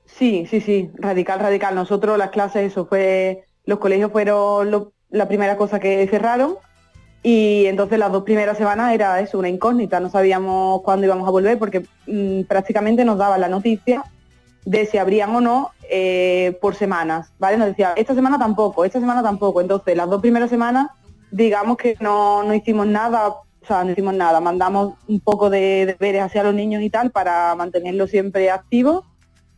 [0.06, 1.76] sí, sí, sí, radical, radical.
[1.76, 6.56] Nosotros las clases, eso fue, los colegios fueron lo- la primera cosa que cerraron
[7.24, 11.32] y entonces las dos primeras semanas era eso, una incógnita, no sabíamos cuándo íbamos a
[11.32, 14.04] volver porque mm, prácticamente nos daban la noticia
[14.66, 17.58] de si abrían o no eh, por semanas, ¿vale?
[17.58, 19.62] Nos decía, esta semana tampoco, esta semana tampoco.
[19.62, 20.92] Entonces, las dos primeras semanas,
[21.32, 25.86] digamos que no, no hicimos nada, o sea, no hicimos nada, mandamos un poco de
[25.86, 29.06] deberes hacia los niños y tal para mantenerlos siempre activos,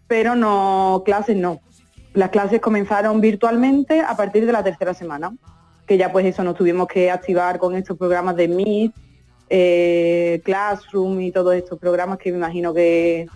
[0.08, 1.62] pero no, clases no.
[2.14, 5.34] Las clases comenzaron virtualmente a partir de la tercera semana,
[5.86, 8.92] que ya pues eso nos tuvimos que activar con estos programas de Meet,
[9.50, 13.28] eh, Classroom y todos estos programas que me imagino que,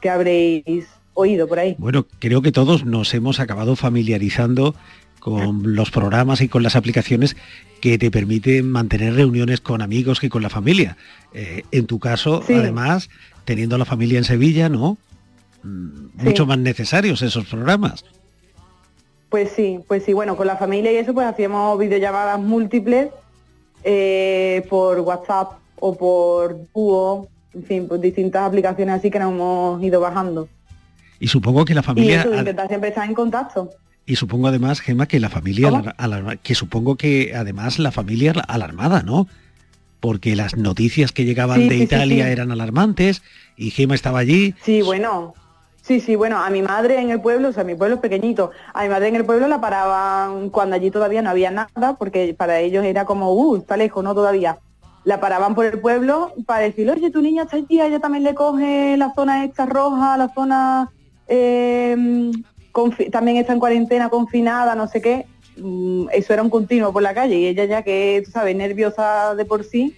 [0.00, 1.74] que habréis oído por ahí.
[1.78, 4.74] Bueno, creo que todos nos hemos acabado familiarizando
[5.20, 7.36] con los programas y con las aplicaciones
[7.80, 10.98] que te permiten mantener reuniones con amigos y con la familia.
[11.32, 12.52] Eh, en tu caso, Sí.
[12.54, 13.08] además,
[13.46, 14.98] teniendo a la familia en Sevilla, ¿no?
[15.62, 15.88] Mm,
[16.18, 16.24] Sí.
[16.24, 18.04] Mucho más necesarios esos programas.
[19.34, 23.08] Pues sí, pues sí, bueno, con la familia y eso pues hacíamos videollamadas múltiples
[23.82, 29.82] eh, por WhatsApp o por Duo, en fin, pues distintas aplicaciones así que nos hemos
[29.82, 30.48] ido bajando.
[31.18, 32.20] Y supongo que la Y familia...
[32.20, 33.70] eso intentar siempre estar en contacto.
[34.06, 35.96] Y supongo además, Gema, que la familia,
[36.44, 39.26] que supongo que además la familia al- alarmada, ¿no?
[39.98, 42.30] Porque las noticias que llegaban Sí, de sí, Italia sí.
[42.30, 43.22] eran alarmantes
[43.56, 44.54] y Gema estaba allí.
[44.62, 45.34] Sí, bueno,
[45.86, 48.50] sí, sí, bueno, a mi madre en el pueblo, o sea, mi pueblo es pequeñito,
[48.72, 52.34] a mi madre en el pueblo la paraban cuando allí todavía no había nada, porque
[52.36, 54.58] para ellos era como, uh, está lejos, no todavía.
[55.04, 58.34] La paraban por el pueblo para decir, oye, tu niña está allí, ella también le
[58.34, 60.90] coge la zona esta roja, la zona
[62.72, 65.26] confi- también está en cuarentena, confinada, no sé qué.
[65.56, 69.34] Mm, Eso era un continuo por la calle y ella ya que, tú sabes, nerviosa
[69.34, 69.94] de por sí,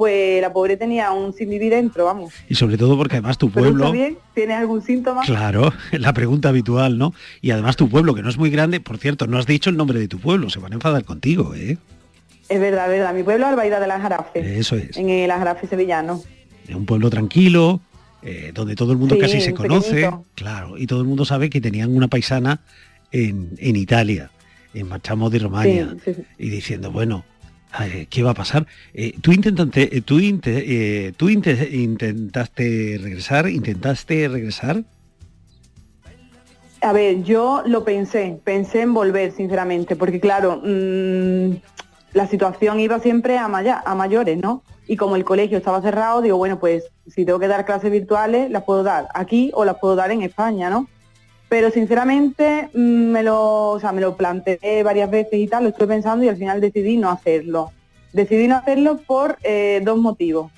[0.00, 2.32] pues la pobre tenía un sin vivir dentro, vamos.
[2.48, 3.92] Y sobre todo porque además tu ¿Pero pueblo...
[3.92, 4.16] bien?
[4.34, 5.20] ¿Tienes algún síntoma?
[5.26, 7.12] Claro, la pregunta habitual, ¿no?
[7.42, 9.76] Y además tu pueblo, que no es muy grande, por cierto, no has dicho el
[9.76, 11.76] nombre de tu pueblo, se van a enfadar contigo, ¿eh?
[12.48, 13.12] Es verdad, es verdad.
[13.14, 14.96] Mi pueblo es Albaida de las Jarafes, Eso es.
[14.96, 16.22] en el Ajarafe sevillano.
[16.66, 17.82] Es un pueblo tranquilo,
[18.22, 20.24] eh, donde todo el mundo Sí, casi se conoce, pequeñito.
[20.34, 22.60] claro, y todo el mundo sabe que tenían una paisana
[23.12, 24.30] en, en Italia,
[24.72, 26.22] en Marchamo di Romagna, Sí, sí, sí.
[26.38, 27.24] y diciendo, bueno,
[28.08, 28.66] ¿qué va a pasar?
[28.94, 34.82] Eh, tú intentaste, eh, tú, eh, tú inte- intentaste regresar, intentaste regresar,
[36.82, 41.56] A ver, yo lo pensé, pensé en volver, sinceramente, porque claro, mm,
[42.14, 44.62] la situación iba siempre a, maya- a mayores, ¿no?
[44.88, 48.50] Y como el colegio estaba cerrado, digo, bueno, pues si tengo que dar clases virtuales,
[48.50, 50.88] las puedo dar aquí o las puedo dar en España, ¿no?
[51.50, 55.68] Pero sinceramente mm, me lo, o sea, me lo planteé varias veces y tal, lo
[55.68, 57.72] estuve pensando y al final decidí no hacerlo.
[58.14, 60.50] Decidí no hacerlo por eh, dos motivos.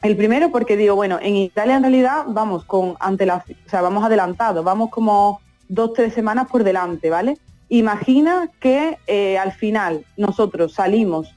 [0.00, 3.82] El primero porque digo, bueno, en Italia en realidad vamos con ante la, o sea,
[3.82, 7.36] vamos adelantados, vamos como dos, tres semanas por delante, ¿vale?
[7.68, 11.34] Imagina que eh, al final nosotros salimos,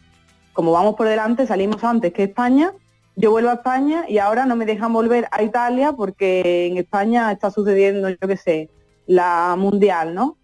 [0.54, 2.72] como vamos por delante, salimos antes que España
[3.16, 7.32] yo vuelvo a España y ahora no me dejan volver a Italia porque en España
[7.32, 8.70] está sucediendo, yo qué sé,
[9.12, 10.38] la mundial, ¿no?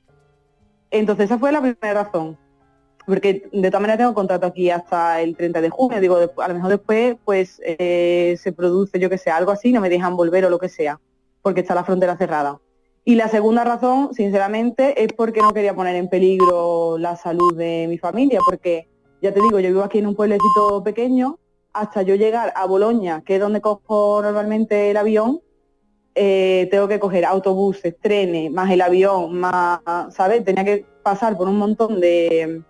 [0.91, 2.37] Entonces esa fue la primera razón.
[3.05, 6.01] Porque de todas maneras tengo contrato aquí hasta el 30 de junio.
[6.01, 9.79] Digo, a lo mejor después pues eh, se produce, yo qué sé, algo así, no
[9.79, 10.99] me dejan volver o lo que sea,
[11.41, 12.59] porque está la frontera cerrada.
[13.05, 17.85] Y la segunda razón, sinceramente, es porque no quería poner en peligro la salud de
[17.87, 18.89] mi familia, porque
[19.21, 21.39] ya te digo, yo vivo aquí en un pueblecito pequeño,
[21.71, 25.39] hasta yo llegar a Boloña, que es donde cojo normalmente el avión,
[26.19, 30.43] eh, tengo que coger autobuses, trenes, más el avión, más, ¿sabes?
[30.43, 32.63] Tenía que pasar por un montón de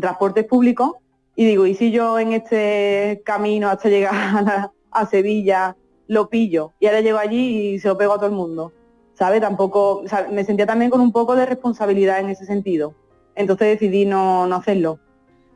[0.00, 0.94] transportes públicos
[1.36, 5.76] y digo, ¿y si yo en este camino hasta llegar a, Sevilla
[6.08, 8.72] lo pillo y ahora llego allí y se lo pego a todo el mundo?
[9.14, 9.40] ¿Sabe?
[9.40, 12.94] Tampoco, me sentía también con un poco de responsabilidad en ese sentido.
[13.36, 14.98] Entonces decidí no, no hacerlo.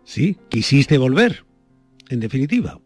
[0.04, 1.44] Sí, quisiste volver,
[2.08, 2.78] en definitiva.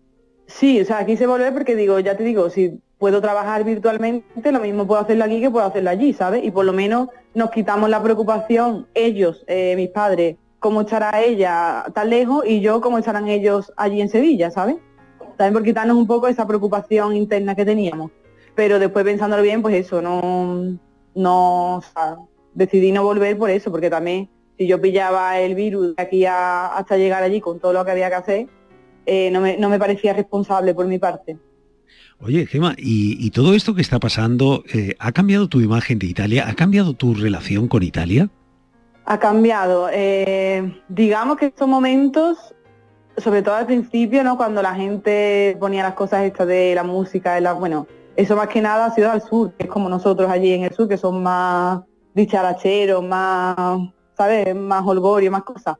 [0.47, 4.61] Sí, o sea, quise volver porque digo, ya te digo, si puedo trabajar virtualmente, lo
[4.61, 6.45] mismo puedo hacerlo aquí que puedo hacerlo allí, ¿sabes?
[6.45, 11.85] Y por lo menos nos quitamos la preocupación, ellos, eh, mis padres, cómo estará ella
[11.95, 14.77] tan lejos y yo cómo estarán ellos allí en Sevilla, ¿sabes?
[15.37, 18.11] También por quitarnos un poco esa preocupación interna que teníamos.
[18.55, 20.79] Pero después pensándolo bien, pues eso, no,
[21.15, 21.83] no,
[22.55, 26.97] decidí no volver por eso, porque también si yo pillaba el virus de aquí hasta
[26.97, 28.47] llegar allí con todo lo que había que hacer,
[29.05, 31.37] eh, no, me, parecía responsable por mi parte.
[32.20, 36.48] Oye, Gema, ¿y, todo esto que está pasando eh, ha cambiado tu imagen de Italia?
[36.48, 38.31] ¿Ha cambiado tu relación con Italia?
[39.05, 39.88] Ha cambiado.
[39.92, 42.55] Eh, digamos que estos momentos,
[43.18, 44.37] sobre todo al principio, ¿no?
[44.38, 48.48] Cuando la gente ponía las cosas estas de la música, de la, bueno, eso más
[48.48, 50.96] que nada ha sido al sur, que es como nosotros allí en el sur, que
[50.96, 51.81] son más
[52.14, 53.57] dicharacheros, más,
[54.16, 54.57] ¿sabes?
[54.57, 55.76] Más holgorio, más cosas.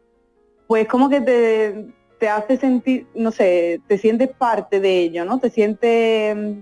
[0.66, 1.87] Pues como que te,
[2.19, 5.39] te hace sentir, no sé, te sientes parte de ello, ¿no?
[5.39, 6.53] Te sientes, mm,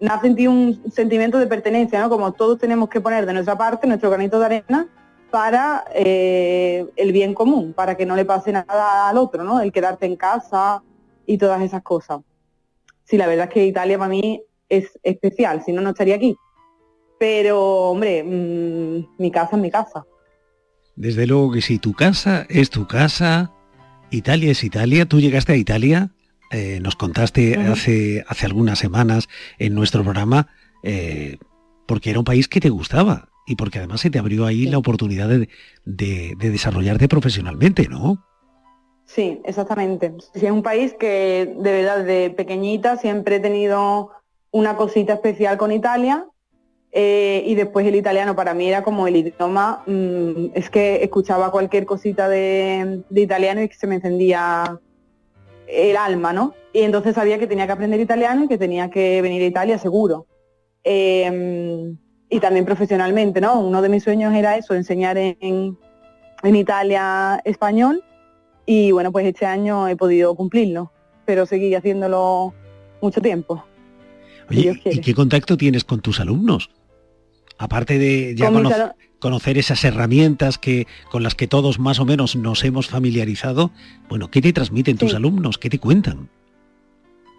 [0.00, 2.08] nace en ti un sentimiento de pertenencia, ¿no?
[2.08, 4.88] Como todos tenemos que poner de nuestra parte nuestro granito de arena
[5.30, 9.60] para eh, el bien común, para que no le pase nada al otro, ¿no?
[9.60, 10.82] El quedarte en casa
[11.26, 12.20] y todas esas cosas.
[13.04, 16.36] Sí, la verdad es que Italia para mí es especial, si no, no estaría aquí.
[17.18, 20.04] Pero, hombre, mm, mi casa es mi casa.
[20.96, 23.52] Desde luego que sí, tu casa es tu casa,
[24.10, 25.06] Italia es Italia.
[25.06, 26.10] Tú llegaste a Italia,
[26.50, 30.48] eh, nos contaste hace, hace algunas semanas en nuestro programa,
[30.82, 31.38] eh,
[31.86, 34.78] porque era un país que te gustaba y porque además se te abrió ahí la
[34.78, 35.48] oportunidad de,
[36.36, 38.24] desarrollarte profesionalmente, ¿no?
[39.06, 40.14] Sí, exactamente.
[40.34, 44.10] es un país que de verdad de pequeñita siempre he tenido
[44.50, 46.26] una cosita especial con Italia
[46.90, 51.50] eh, y después el italiano para mí era como el idioma, mm, es que escuchaba
[51.50, 54.78] cualquier cosita de, italiano y se me encendía
[55.66, 56.54] el alma, ¿no?
[56.72, 59.78] Y entonces sabía que tenía que aprender italiano y que tenía que venir a Italia
[59.78, 60.26] seguro.
[60.84, 61.98] Em,
[62.30, 63.60] y también profesionalmente, ¿no?
[63.60, 65.36] Uno de mis sueños era eso, enseñar en,
[66.42, 68.02] en Italia español
[68.70, 70.92] y bueno, pues este año he podido cumplirlo,
[71.24, 72.52] pero seguí haciéndolo
[73.00, 73.64] mucho tiempo.
[74.50, 76.70] Oye, ¿y qué contacto tienes con tus alumnos?
[77.58, 78.50] aparte de ya
[79.18, 83.72] conocer esas herramientas que, con las que todos más o menos nos hemos familiarizado,
[84.08, 85.58] bueno, ¿qué te transmiten tus alumnos?
[85.58, 86.30] ¿Qué te cuentan?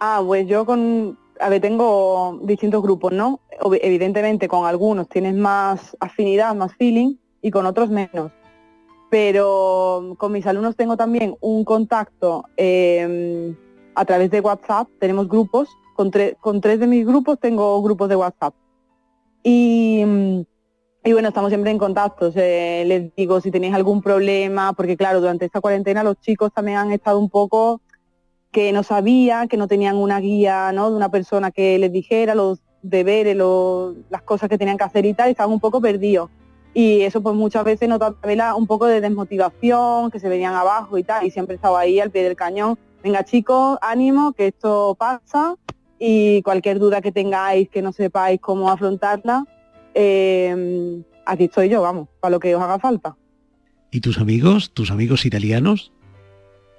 [0.01, 3.39] Ah, pues yo con, a ver, tengo distintos grupos, ¿no?
[3.81, 8.31] Evidentemente con algunos tienes más afinidad, más feeling y con otros menos.
[9.09, 13.55] Pero con mis alumnos tengo también un contacto em,
[13.95, 18.15] a través de WhatsApp, tenemos grupos, con, con tres de mis grupos tengo grupos de
[18.15, 18.53] WhatsApp.
[19.43, 20.01] Y,
[21.03, 22.31] y bueno, estamos siempre en contacto.
[22.33, 26.93] les digo si tenéis algún problema, porque claro, durante esta cuarentena los chicos también han
[26.93, 27.81] estado un poco
[28.49, 30.89] que no sabían, que no tenían una guía ¿no?
[30.89, 33.35] de una persona que les dijera los deberes,
[34.09, 36.29] las cosas que tenían que hacer y tal, y estaban un poco perdidos.
[36.73, 41.03] Y eso pues muchas veces notaba un poco de desmotivación, que se venían abajo y
[41.03, 42.79] tal, y siempre estaba ahí al pie del cañón.
[43.03, 45.55] Venga chicos, ánimo, que esto pasa,
[45.99, 49.45] y cualquier duda que tengáis que no sepáis cómo afrontarla,
[49.93, 53.15] eh, aquí estoy yo, vamos, para lo que os haga falta.
[53.91, 55.91] ¿Y tus amigos, tus amigos italianos?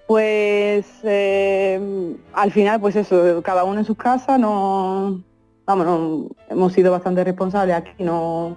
[0.06, 5.22] Pues eh, al final, pues eso, cada uno en sus casas, no,
[5.66, 8.56] vamos, hemos sido bastante responsables aquí, no,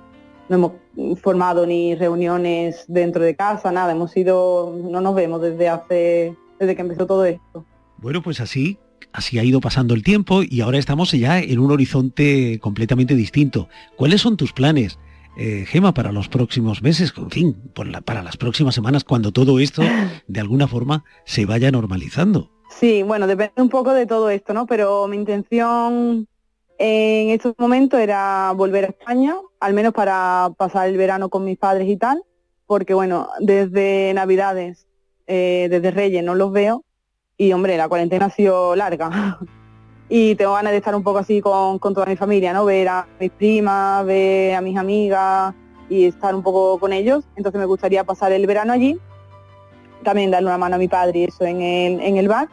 [0.50, 5.70] no hemos formado ni reuniones dentro de casa, nada, hemos sido, no nos vemos desde
[5.70, 7.66] hace, desde que empezó todo esto.
[7.98, 8.80] Bueno, pues así
[9.14, 13.70] Así ha ido pasando el tiempo y ahora estamos ya en un horizonte completamente distinto.
[13.96, 14.98] ¿Cuáles son tus planes,
[15.38, 17.14] eh, Gema, para los próximos meses?
[17.16, 17.72] En fin,
[18.06, 19.84] para las próximas semanas, cuando todo esto
[20.28, 22.50] de alguna forma se vaya normalizando.
[22.80, 24.66] Sí, bueno, depende un poco de todo esto, ¿no?
[24.66, 26.28] Pero mi intención
[26.80, 31.60] en estos momentos era volver a España, al menos para pasar el verano con mis
[31.60, 32.24] padres y tal,
[32.66, 34.88] porque bueno, desde Navidades,
[35.28, 36.84] eh, desde Reyes no los veo
[37.38, 39.40] y hombre, la cuarentena ha sido larga.
[40.10, 42.66] y tengo ganas de estar un poco así con, con toda mi familia, ¿no?
[42.66, 45.54] Ver a mis primas, ver a mis amigas
[45.90, 47.24] y estar un poco con ellos.
[47.36, 49.00] Entonces me gustaría pasar el verano allí,
[50.04, 52.48] también darle una mano a mi padre y eso en el, en el bar.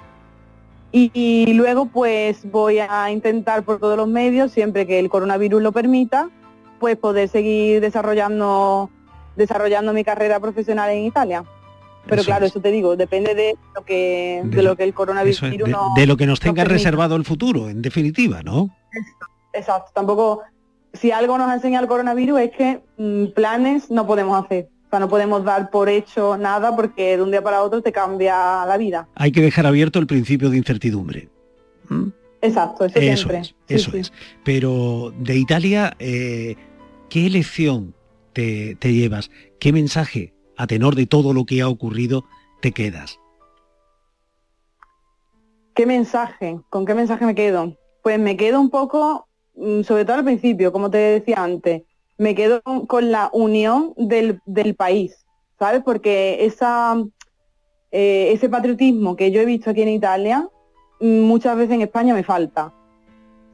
[0.93, 5.63] Y, y luego pues voy a intentar por todos los medios, siempre que el coronavirus
[5.63, 6.31] lo permita,
[6.81, 8.91] pues poder seguir desarrollando
[9.37, 11.45] desarrollando mi carrera profesional en Italia.
[12.07, 12.53] Pero Eso claro, es.
[12.53, 15.93] eso te digo, depende de lo que, de lo que el coronavirus es, de, no-
[15.95, 18.71] de lo que nos no tenga reservado el futuro, en definitiva, ¿no?
[19.53, 20.41] Exacto, tampoco,
[20.93, 24.69] si algo nos ha enseñado el coronavirus es que mm, planes no podemos hacer.
[24.87, 27.93] O sea, no podemos dar por hecho nada porque de un día para otro te
[27.93, 29.07] cambia la vida.
[29.15, 31.29] Hay que dejar abierto el principio de incertidumbre.
[32.43, 33.39] Exacto, eso, Eso siempre.
[33.41, 33.99] es, eso sí.
[33.99, 34.13] es.
[34.45, 36.57] Pero de Italia, eh,
[37.09, 37.95] ¿qué lección
[38.33, 39.31] te, te llevas?
[39.61, 42.25] ¿Qué mensaje, a tenor de todo lo que ha ocurrido,
[42.61, 43.19] te quedas?
[45.75, 46.61] ¿Qué mensaje?
[46.69, 47.77] ¿Con qué mensaje me quedo?
[48.03, 51.83] Pues me quedo un poco, mm, sobre todo al principio, como te decía antes,
[52.19, 55.25] me quedo con- la unión del, del país,
[55.59, 55.83] ¿sabes?
[55.83, 56.97] Porque esa,
[57.93, 60.49] eh, ese patriotismo que yo he visto aquí en Italia,
[61.01, 62.75] mm, muchas veces en España me falta.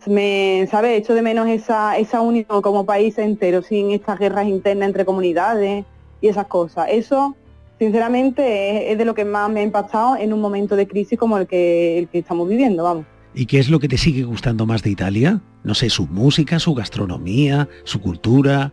[0.06, 0.98] Me, ¿sabes?
[0.98, 5.84] Echo de menos esa, esa unión como país entero, sin estas guerras internas entre comunidades
[6.20, 6.88] y esas cosas.
[6.90, 7.36] Eso,
[7.78, 11.18] sinceramente, es, es de lo que más me ha impactado en un momento de crisis
[11.18, 13.04] como el que, el que estamos viviendo, vamos.
[13.34, 15.40] ¿Y qué es lo que te sigue gustando más de Italia?
[15.62, 18.72] No sé, su música, su gastronomía, su cultura,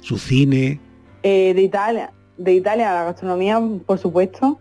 [0.00, 0.80] su cine.
[1.22, 4.58] Eh, de Italia, de Italia la gastronomía, por supuesto,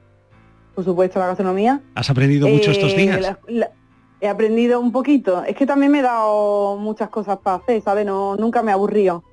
[0.75, 1.81] por supuesto la gastronomía.
[1.95, 3.21] ¿Has aprendido mucho estos Eh, días?
[3.21, 3.71] la- la-
[4.19, 5.43] he aprendido un poquito.
[5.43, 8.05] Es que también me he dado muchas cosas para hacer, ¿sabes?
[8.05, 9.23] No, nunca me he aburrido.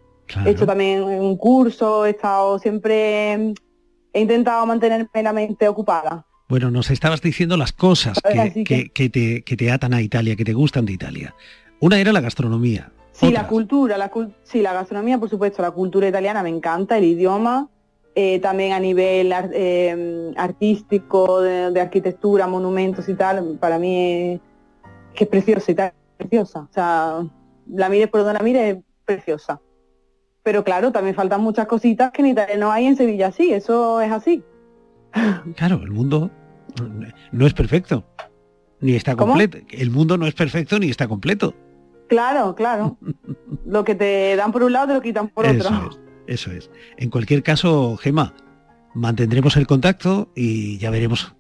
[0.46, 3.32] He hecho también un curso, he estado siempre,
[4.12, 6.24] he intentado mantenerme la mente ocupada.
[6.48, 10.02] Bueno, nos estabas diciendo las cosas ver, que, que- que te, que te atan a
[10.02, 11.34] Italia, que te gustan de Italia.
[11.80, 12.90] Una era la gastronomía.
[13.12, 16.98] Sí, la cultura, la cul- sí, la gastronomía, por supuesto, la cultura italiana me encanta,
[16.98, 17.68] el idioma,
[18.16, 24.40] eh, también a nivel eh, artístico, de, de arquitectura, monumentos y tal, para mí es,
[25.14, 26.60] que es preciosa, Italia es preciosa.
[26.60, 27.24] O sea,
[27.68, 29.60] la mires por donde la mires, es preciosa.
[30.44, 34.00] Pero claro, también faltan muchas cositas que en Italia no hay, en Sevilla sí, eso
[34.00, 34.42] es así.
[35.56, 36.30] Claro, el mundo
[37.32, 38.04] no es perfecto,
[38.80, 39.32] ni está ¿Cómo?
[39.32, 39.58] completo.
[39.70, 41.54] El mundo no es perfecto ni está completo.
[42.08, 42.98] Claro, claro.
[43.66, 45.90] lo que te dan por un lado te lo quitan por Eso otro.
[46.26, 46.70] es, eso es.
[46.98, 48.34] En cualquier caso, Gema,
[48.92, 51.34] mantendremos el contacto y ya veremos,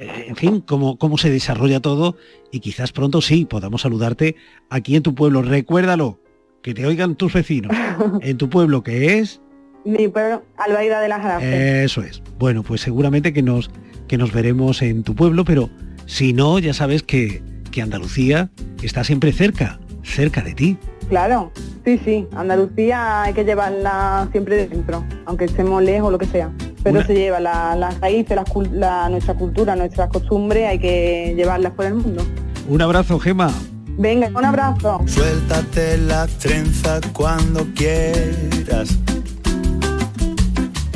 [0.00, 2.16] en fin, cómo, cómo se desarrolla todo
[2.50, 4.34] y quizás pronto sí podamos saludarte
[4.68, 5.42] aquí en tu pueblo.
[5.42, 6.18] Recuérdalo,
[6.62, 7.76] que te oigan tus vecinos.
[8.22, 9.40] En tu pueblo que es,
[9.84, 11.52] Mi pueblo, Albaida de las Gracias.
[11.52, 12.22] eso es.
[12.38, 13.70] Bueno, pues seguramente que nos,
[14.08, 15.70] que nos veremos en tu pueblo, pero
[16.06, 18.50] si no, ya sabes que, que Andalucía
[18.82, 20.76] está siempre cerca, cerca de ti.
[21.08, 21.52] Claro,
[21.84, 22.26] sí, sí.
[22.34, 26.50] Andalucía hay que llevarla siempre dentro, aunque estemos lejos o lo que sea.
[26.82, 30.78] Pero Una- se lleva la- las raíces, la cul- la- nuestra cultura, nuestras costumbres, hay
[30.78, 32.24] que llevarlas por el mundo.
[32.68, 33.52] Un abrazo, Gema.
[33.98, 35.00] Venga, un abrazo.
[35.06, 38.96] Suéltate la trenza cuando quieras.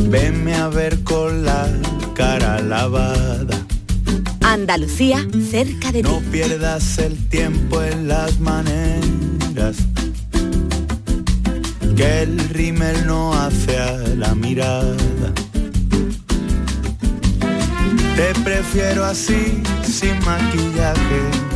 [0.09, 1.69] Venme a ver con la
[2.15, 3.59] cara lavada.
[4.43, 6.09] Andalucía, cerca de ti.
[6.09, 9.77] No pierdas el tiempo en las maneras.
[11.97, 14.97] Que el rímel no hace a la mirada.
[18.15, 21.56] Te prefiero así, sin maquillaje.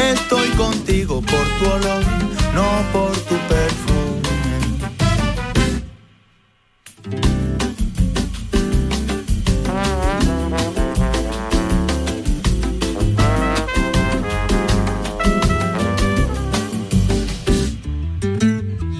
[0.00, 2.02] Estoy contigo por tu olor,
[2.54, 3.90] no por tu perfume.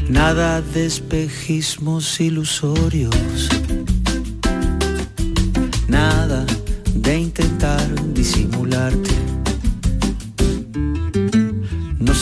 [0.08, 3.48] Nada de espejismos ilusorios.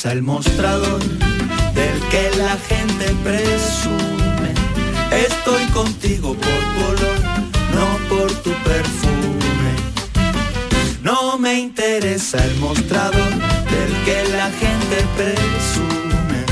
[0.00, 1.00] interesa el mostrador
[1.74, 4.54] del que la gente presume.
[5.10, 7.18] Estoy contigo por tu olor,
[7.74, 9.72] no por tu perfume.
[11.02, 13.30] No me interesa el mostrador
[13.72, 16.46] del que la gente presume.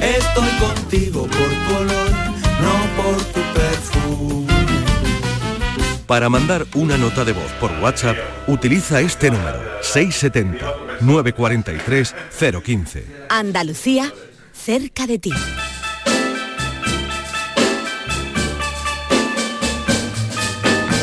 [0.00, 2.10] Estoy contigo por tu olor,
[2.64, 4.52] no por tu perfume.
[6.06, 8.16] Para mandar una nota de voz por WhatsApp,
[8.48, 13.04] utiliza este número 670 943 015.
[13.28, 14.12] Andalucía,
[14.52, 15.32] cerca de ti.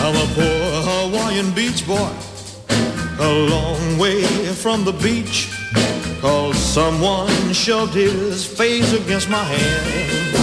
[0.02, 2.12] I'm a poor Hawaiian beach boy,
[3.20, 4.24] a long way
[4.54, 5.50] from the beach,
[6.22, 10.34] cause someone shoved his face against my hand.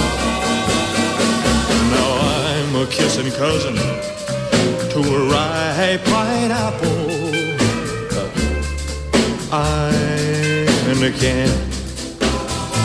[1.91, 2.11] Now
[2.49, 3.77] I'm a kissing cousin
[4.91, 7.02] to a ripe pineapple.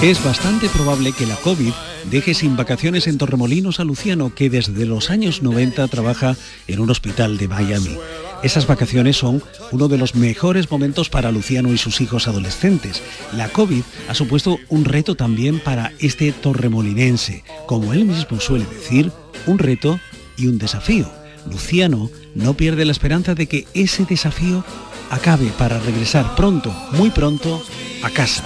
[0.02, 1.72] Es bastante probable que la COVID
[2.12, 6.36] deje sin vacaciones en Torremolinos a Luciano, que desde los años 90 trabaja
[6.68, 7.98] en un hospital de Miami.
[8.44, 9.42] Esas vacaciones son
[9.72, 13.02] uno de los mejores momentos para Luciano y sus hijos adolescentes.
[13.32, 19.14] La COVID ha supuesto un reto también para este torremolinense, como él mismo suele decir,
[19.46, 20.02] un reto
[20.36, 21.10] y un desafío.
[21.50, 24.66] Luciano no pierde la esperanza de que ese desafío
[25.12, 27.62] acabe para regresar pronto, muy pronto,
[28.04, 28.44] a casa.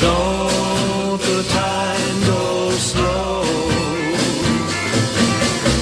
[0.00, 3.44] Don't the time go slow.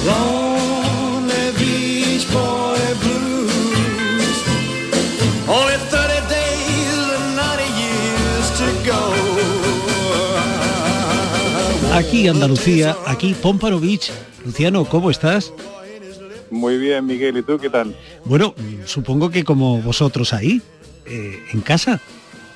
[0.05, 4.37] Lonely beach boy blues.
[5.47, 9.01] Only 30 days and 90 years to go.
[11.93, 14.11] Aquí Andalucía, aquí Pómparo Beach.
[14.45, 15.51] Luciano, ¿cómo estás?
[16.51, 17.95] Muy bien, Miguel, ¿y tú qué tal?
[18.25, 18.53] Bueno,
[18.85, 20.61] supongo que como vosotros ahí,
[21.05, 21.99] eh, en casa.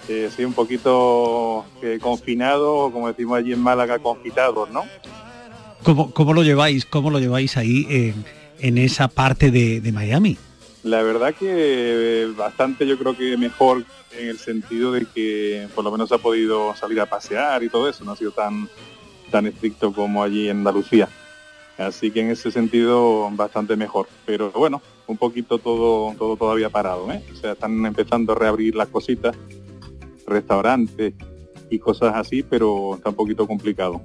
[0.07, 4.83] Eh, sí, un poquito eh, confinado, como decimos allí en Málaga, confitados, ¿no?
[5.81, 6.85] ¿Cómo, cómo lo lleváis?
[6.85, 8.25] ¿Cómo lo lleváis ahí en,
[8.59, 10.37] en esa parte de, de Miami?
[10.83, 13.85] La verdad que eh, bastante yo creo que mejor
[14.19, 17.89] en el sentido de que por lo menos ha podido salir a pasear y todo
[17.89, 18.69] eso, no ha sido tan,
[19.31, 21.07] tan estricto como allí en Andalucía.
[21.77, 24.07] Así que en ese sentido bastante mejor.
[24.25, 27.21] Pero bueno, un poquito todo, todo todavía parado, ¿eh?
[27.33, 29.35] O sea, están empezando a reabrir las cositas,
[30.25, 31.13] restaurantes
[31.69, 34.01] y cosas así, pero está un poquito complicado.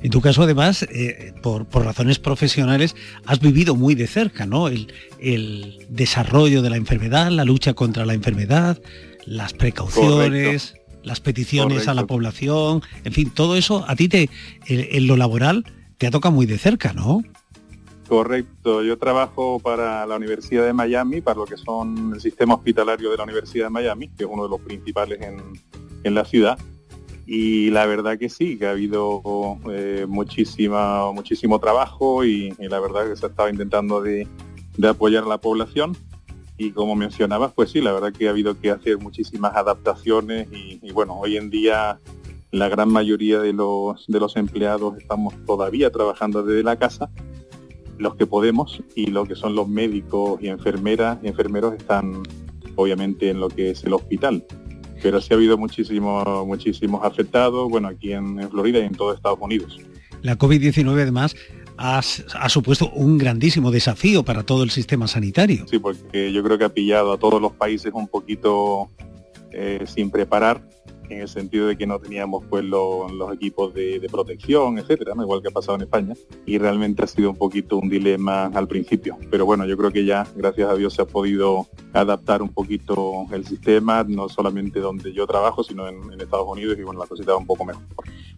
[0.00, 2.94] En tu caso, además, eh, por, por razones profesionales,
[3.26, 4.68] has vivido muy de cerca, ¿no?
[4.68, 8.80] El, el desarrollo de la enfermedad, la lucha contra la enfermedad,
[9.24, 14.28] las precauciones, las peticiones a la población, en fin, todo eso a ti te,
[14.66, 15.64] en, en lo laboral
[15.98, 17.22] te ha tocado muy de cerca, ¿no?
[18.08, 23.10] Correcto, yo trabajo para la Universidad de Miami, para lo que son el sistema hospitalario
[23.10, 25.38] de la Universidad de Miami, que es uno de los principales en,
[26.02, 26.58] en la ciudad.
[27.26, 29.22] Y la verdad que sí, que ha habido
[29.70, 34.28] eh, muchísima, muchísimo trabajo y, la verdad que se ha estado intentando de,
[34.76, 35.96] de apoyar a la población.
[36.58, 40.92] Y como mencionabas, pues sí, la verdad que ha habido que hacer muchísimas adaptaciones y
[40.92, 41.98] bueno, hoy en día
[42.54, 47.10] la gran mayoría de los, de los empleados estamos todavía trabajando desde la casa
[47.98, 52.22] los que podemos y lo que son los médicos y enfermeras y enfermeros están
[52.76, 54.44] obviamente en lo que es el hospital.
[55.02, 59.12] Pero sí ha habido muchísimos, muchísimos afectados, bueno, aquí en, en Florida y en todo
[59.12, 59.80] Estados Unidos.
[60.22, 61.34] La COVID-19 además
[61.76, 65.66] ha, ha supuesto un grandísimo desafío para todo el sistema sanitario.
[65.68, 68.90] Sí, porque yo creo que ha pillado a todos los países un poquito
[69.50, 70.62] eh, sin preparar
[71.08, 75.42] en el sentido de que no teníamos pues lo- los equipos de, protección, etcétera, igual
[75.42, 76.14] que ha pasado en España,
[76.46, 79.16] y realmente ha sido un poquito un dilema al principio.
[79.30, 83.26] Pero bueno, yo creo que ya, gracias a Dios, se ha podido adaptar un poquito
[83.32, 87.06] el sistema, no solamente donde yo trabajo, sino en, en Estados Unidos, y bueno, la
[87.06, 87.82] cosita va un poco mejor.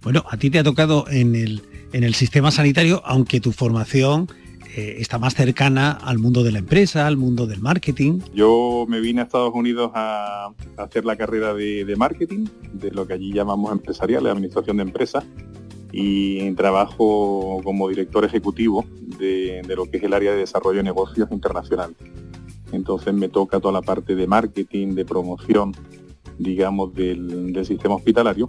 [0.03, 1.63] Bueno, a ti te ha tocado en el,
[1.93, 4.29] en el sistema sanitario, aunque tu formación
[4.77, 8.21] eh, está más cercana al mundo de la empresa, al mundo del marketing.
[8.35, 13.15] Yo me vine a Estados Unidos a, hacer la carrera de, marketing, de lo que
[13.15, 15.25] allí llamamos empresarial, de administración de empresas,
[15.93, 18.85] y trabajo como director ejecutivo
[19.19, 21.97] de, lo que es el área de desarrollo de negocios internacional.
[22.71, 25.73] Entonces me toca toda la parte de marketing, de promoción,
[26.39, 28.47] digamos, del sistema hospitalario,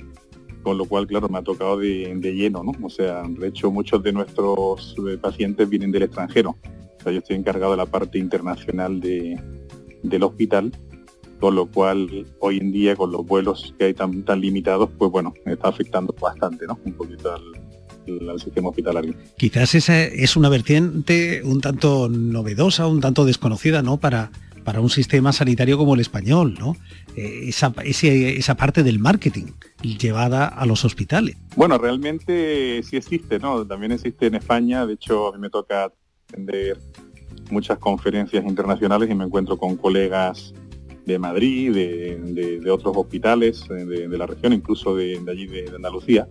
[0.67, 2.73] con lo cual, claro, me ha tocado de, lleno, ¿no?
[2.83, 6.57] O sea, de hecho, muchos de nuestros eh, pacientes vienen del extranjero.
[6.99, 9.41] O sea, yo estoy encargado de la parte internacional de,
[10.03, 10.73] del hospital,
[11.39, 15.09] con lo cual hoy en día con los vuelos que hay tan, tan limitados, pues
[15.09, 16.77] bueno, está afectando bastante, ¿no?
[16.83, 19.13] Un poquito al sistema hospitalario.
[19.37, 24.01] Quizás esa es una vertiente un tanto novedosa, un tanto desconocida, ¿no?
[24.01, 24.31] Para,
[24.67, 26.75] para un sistema sanitario como el español, ¿no?
[27.15, 29.45] Eh, esa, esa parte del marketing
[29.81, 31.37] llevada a los hospitales.
[31.55, 33.65] Bueno, realmente sí existe, ¿no?
[33.65, 35.93] También existe en España, de hecho a mí me toca
[36.27, 36.77] atender
[37.49, 40.53] muchas conferencias internacionales y me encuentro con colegas
[41.05, 46.27] de Madrid, de, otros hospitales eh, de, de la región, incluso de, allí de, Andalucía,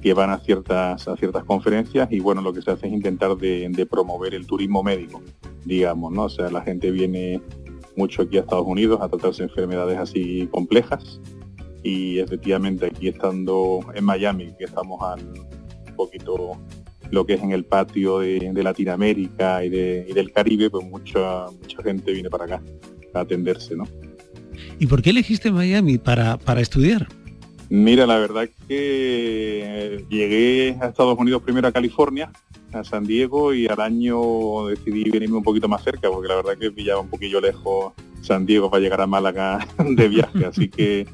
[0.00, 3.36] que van a ciertas, a ciertas conferencias y bueno, lo que se hace es intentar
[3.36, 5.20] de promover el turismo médico,
[5.64, 6.26] digamos, ¿no?
[6.26, 7.40] O sea, la gente viene
[7.96, 11.20] mucho aquí a Estados Unidos a tratarse enfermedades así complejas
[11.82, 16.56] y efectivamente aquí estando en Miami, que estamos al un poquito
[17.10, 20.84] lo que es en el patio de, de Latinoamérica y, de- y del Caribe, pues
[20.86, 22.62] mucha, mucha gente viene para acá
[23.14, 23.84] a atenderse, ¿no?
[24.78, 27.08] ¿Y por qué elegiste Miami para, para estudiar?
[27.74, 32.30] Mira, la verdad que llegué a Estados Unidos primero a California,
[32.70, 36.58] a San Diego, y al año decidí venirme un poquito más cerca, porque la verdad
[36.58, 41.06] que pillaba un poquillo lejos San Diego para llegar a Málaga de viaje, así que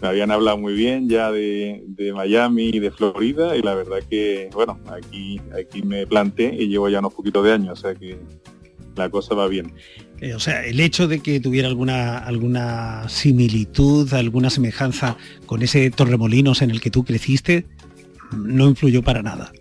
[0.00, 3.98] me habían hablado muy bien ya de, de Miami y de Florida, y la verdad
[4.08, 7.94] que, bueno, aquí, aquí me planté y llevo ya unos poquitos de años, o sea
[7.94, 8.16] que
[8.96, 9.74] la cosa va bien.
[10.20, 15.16] Eh, o sea, el hecho de que tuviera alguna, alguna similitud, alguna semejanza
[15.46, 17.66] con ese Torremolinos en el que tú creciste,
[18.36, 19.52] no influyó para nada.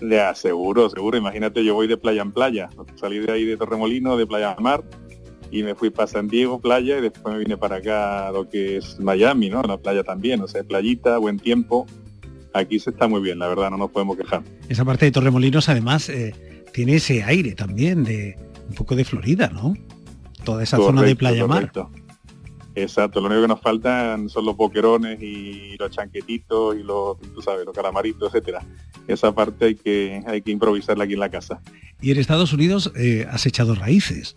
[0.00, 1.16] Ya, seguro, seguro.
[1.16, 2.68] Imagínate, yo voy de playa en playa.
[2.96, 4.84] Salí de ahí de Torremolino, de playa a mar,
[5.50, 8.48] y me fui para San Diego, playa, y después me vine para acá a lo
[8.48, 9.62] que es Miami, ¿no?
[9.62, 11.86] La playa también, o sea, playita, buen tiempo.
[12.52, 14.42] Aquí se está muy bien, la verdad, no nos podemos quejar.
[14.68, 16.34] Esa parte de Torremolinos además eh,
[16.72, 18.36] tiene ese aire también de
[18.68, 19.74] un poco de Florida, ¿no?
[20.44, 21.70] Toda esa zona de Correcto, playa mar.
[21.72, 21.90] correcto.
[22.74, 27.42] Exacto, lo único que nos faltan son los boquerones y los chanquetitos y los, tú
[27.42, 28.64] sabes, los calamaritos, etcétera.
[29.08, 31.60] Esa parte hay que, hay que improvisarla aquí en la casa.
[32.00, 34.36] Y en Estados Unidos eh, has echado raíces.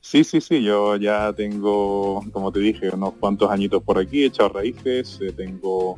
[0.00, 4.26] Sí, sí, sí, yo ya tengo, como te dije, unos cuantos añitos por aquí, he
[4.26, 5.96] echado raíces, eh, tengo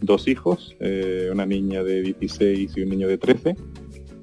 [0.00, 3.56] dos hijos, eh, una niña de 16 y un niño de 13,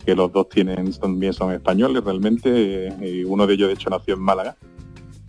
[0.09, 3.91] que los dos tienen también son españoles realmente, eh, y uno de ellos de hecho
[3.91, 4.57] nació en Málaga,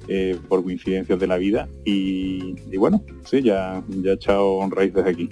[0.09, 5.05] eh, por coincidencias de la vida, y, y bueno, sí, ya, ya he echado raíces
[5.05, 5.29] aquí.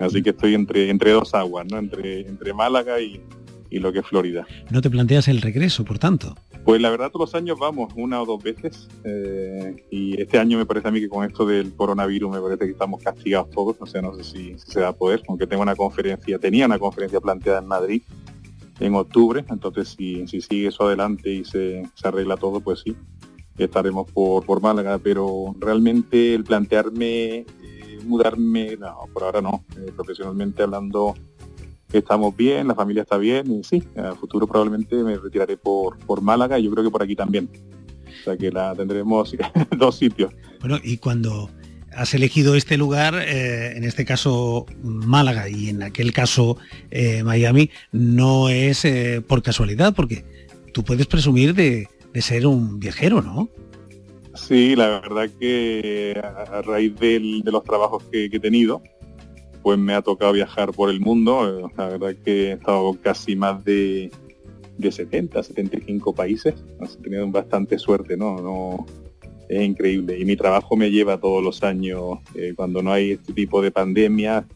[0.00, 1.78] Así que estoy entre, entre dos aguas, ¿no?
[1.78, 3.20] Entre, entre Málaga y,
[3.68, 4.46] y lo que es Florida.
[4.70, 6.34] No te planteas el regreso, por tanto.
[6.64, 10.56] Pues la verdad todos los años vamos una o dos veces eh, y este año
[10.56, 13.76] me parece a mí que con esto del coronavirus me parece que estamos castigados todos,
[13.80, 16.66] o sea, no sé si, si se va a poder, aunque tengo una conferencia, tenía
[16.66, 18.02] una conferencia planteada en Madrid
[18.80, 22.96] en octubre, entonces si, si sigue eso adelante y se, se arregla todo, pues sí,
[23.56, 29.92] estaremos por, por Málaga, pero realmente el plantearme eh, mudarme, no, por ahora no, Eh,
[29.94, 31.14] profesionalmente hablando
[31.92, 36.20] estamos bien, la familia está bien y sí, a futuro probablemente me retiraré por, por
[36.20, 37.48] Málaga y yo creo que por aquí también.
[38.06, 39.34] O sea que la tendremos
[39.78, 40.32] dos sitios.
[40.60, 41.50] Bueno, y cuando
[41.98, 46.56] has elegido este lugar, eh, en este caso Málaga y en aquel caso
[46.92, 50.24] eh, Miami, no es eh, por casualidad, porque
[50.72, 53.48] tú puedes presumir de, ser un viajero, ¿no?
[54.34, 58.82] Sí, la verdad que a, raíz de los trabajos que, he tenido,
[59.62, 61.70] pues me ha tocado viajar por el mundo.
[61.76, 64.10] La verdad que he estado casi más de,
[64.78, 66.54] de 70, 75 países.
[66.80, 68.84] He tenido bastante suerte, no
[69.48, 70.18] es increíble.
[70.18, 73.70] Y mi trabajo me lleva todos los años, eh, cuando no hay este tipo de
[73.70, 74.46] pandemia,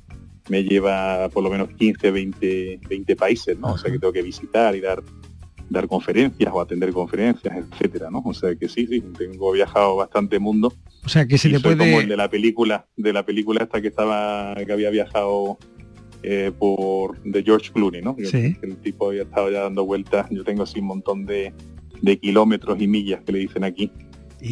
[0.49, 3.74] me lleva por lo menos 15, 20, 20 países, ¿no?
[3.74, 5.03] O sea que tengo que visitar y dar
[5.70, 8.22] dar conferencias o atender conferencias, etcétera, ¿no?
[8.24, 11.78] O sea que sí, sí, tengo viajado bastante mundo O sea que se le puede...
[11.78, 15.57] como el de la película, de la película esta que estaba, que había viajado
[16.22, 18.14] eh, por de George Clooney, ¿no?
[18.22, 18.55] Sí.
[18.61, 20.26] el tipo había estado ya dando vueltas.
[20.30, 21.55] Yo tengo así un montón de,
[22.03, 23.90] de kilómetros y millas que le dicen aquí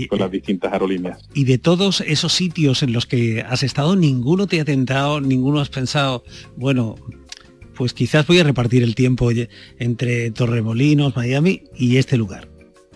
[0.08, 1.26] con las distintas aerolíneas.
[1.34, 5.60] Y de todos esos sitios en los que has estado, ninguno te ha tentado, ninguno
[5.60, 6.22] has pensado,
[6.56, 6.94] bueno,
[7.74, 9.30] pues quizás voy a repartir el tiempo
[9.78, 12.48] entre Torremolinos, Miami y este lugar.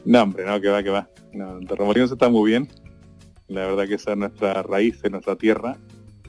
[0.05, 1.09] No, hombre, no, que va, que va.
[1.33, 2.69] No, Torremolinos está muy bien.
[3.49, 5.79] La verdad que esa es nuestra raíz, es nuestra tierra.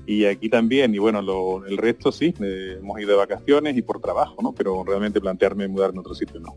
[0.07, 3.81] Y aquí también, y bueno, lo- el resto sí, eh, hemos ido de vacaciones y
[3.81, 4.53] por trabajo, ¿no?
[4.53, 6.55] Pero realmente plantearme mudarme a otro sitio, no.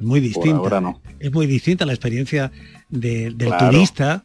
[0.00, 0.58] Muy distinta.
[0.58, 1.00] ahora no.
[1.18, 2.50] Es muy distinta la experiencia
[2.88, 3.70] de- del Claro.
[3.70, 4.24] turista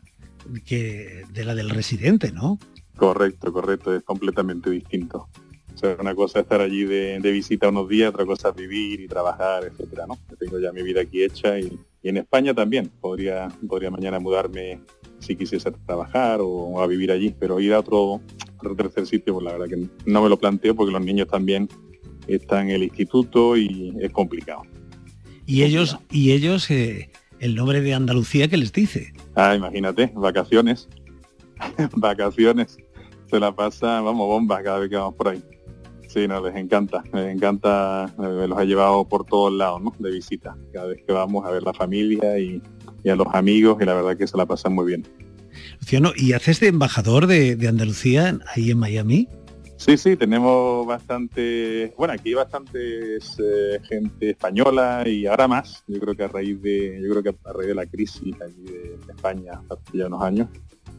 [0.65, 2.59] que de la del residente, ¿no?
[2.95, 5.28] Correcto, correcto, es completamente distinto.
[5.74, 8.55] O sea, una cosa es estar allí de, de visita unos días, otra cosa es
[8.55, 10.17] vivir y trabajar, etcétera, ¿no?
[10.30, 12.91] Yo tengo ya mi vida aquí hecha y, y en España también.
[13.01, 14.80] Podría, podría mañana mudarme
[15.19, 18.21] si quisiese trabajar o, a vivir allí, pero ir a otro,
[18.57, 21.67] otro tercer sitio, pues la verdad que no me lo planteo porque los niños también
[22.28, 24.61] están en el instituto y es complicado.
[25.45, 29.13] Y ellos, y ellos, eh, el nombre de Andalucía que les dice.
[29.35, 30.87] Ah, imagínate, vacaciones.
[31.95, 32.77] vacaciones.
[33.29, 35.43] Se la pasa, vamos, bomba cada vez que vamos por ahí.
[36.07, 39.93] Sí, no, les encanta, les encanta, me los ha llevado por todos lados, ¿no?
[39.97, 40.55] De visita.
[40.71, 42.61] Cada vez que vamos a ver la familia y,
[43.03, 45.07] y a los amigos, y la verdad que se la pasan muy bien.
[45.79, 49.27] Luciano, ¿y haces de embajador de, de Andalucía ahí en Miami?
[49.86, 55.84] Sí, sí, tenemos bastante, bueno, aquí hay bastantes eh, gente española y ahora más.
[55.88, 58.63] Yo creo que a raíz de, yo creo que a raíz de la crisis allí
[58.63, 60.47] de, de España hace ya unos años,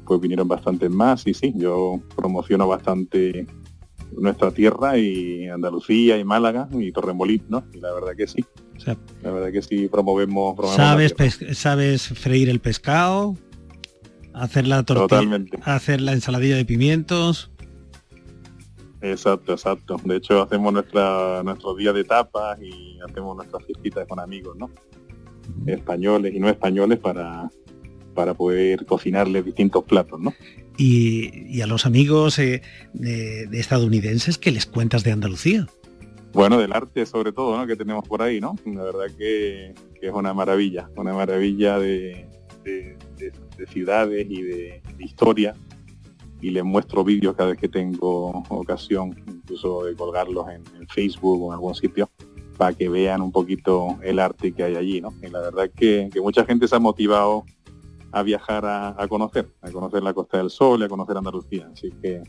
[0.05, 3.47] pues vinieron bastantes más y sí, yo promociono bastante
[4.13, 7.65] nuestra tierra y Andalucía y Málaga y Torremolinos, ¿no?
[7.73, 8.45] Y la verdad que sí.
[8.77, 11.15] O sea, La verdad que sí promovemos, promovemos ¿Sabes,
[11.55, 13.35] ¿Sabes freír el pescado?
[14.35, 15.59] Hacer la tortilla, Totalmente.
[15.63, 17.51] hacer la ensaladilla de pimientos.
[19.05, 20.01] Exacto, exacto.
[20.05, 24.71] De hecho hacemos nuestra, nuestros días de tapas y hacemos nuestras fiestitas con amigos, ¿no?
[25.67, 27.51] Españoles y no españoles para,
[28.15, 30.33] para poder cocinarles distintos platos, ¿no?
[30.79, 32.63] Y, y a los amigos eh,
[32.95, 35.67] de, de estadounidenses que les cuentas de Andalucía.
[36.33, 37.67] Bueno, del arte sobre todo, ¿no?
[37.67, 38.57] Que tenemos por ahí, ¿no?
[38.65, 42.27] La verdad que, que es una maravilla, una maravilla de,
[42.65, 45.55] de- de- de ciudades y de historia.
[46.45, 51.41] Y les muestro vídeos cada vez que tengo ocasión, incluso de colgarlos en, en Facebook
[51.43, 52.11] o en algún sitio,
[52.59, 55.15] para que vean un poquito el arte que hay allí, ¿no?
[55.23, 57.45] Y la verdad que, que mucha gente se ha motivado
[58.13, 61.67] a viajar a, a conocer, a conocer la Costa del Sol y a conocer Andalucía.
[61.73, 62.23] Así que,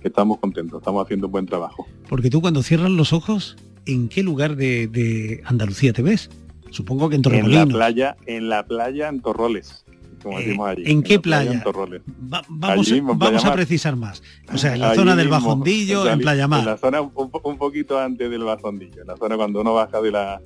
[0.00, 1.86] que estamos contentos, estamos haciendo un buen trabajo.
[2.08, 6.30] Porque tú cuando cierras los ojos, ¿en qué lugar de, de Andalucía te ves?
[6.70, 7.74] Supongo que en En la Torremolinos.
[7.74, 9.84] playa, en la playa en Torroles,
[10.22, 10.82] como decimos allí.
[10.82, 11.52] Eh, ¿en qué la playa?
[11.52, 12.02] En.
[12.32, 14.22] Va- vamos mismo, en a precisar más.
[14.52, 16.60] O sea, en la Allí zona del Bajondillo, en Sali- Playa Mar.
[16.60, 20.10] En la zona un, poquito antes del Bajondillo, en la zona cuando uno baja de
[20.10, 20.40] la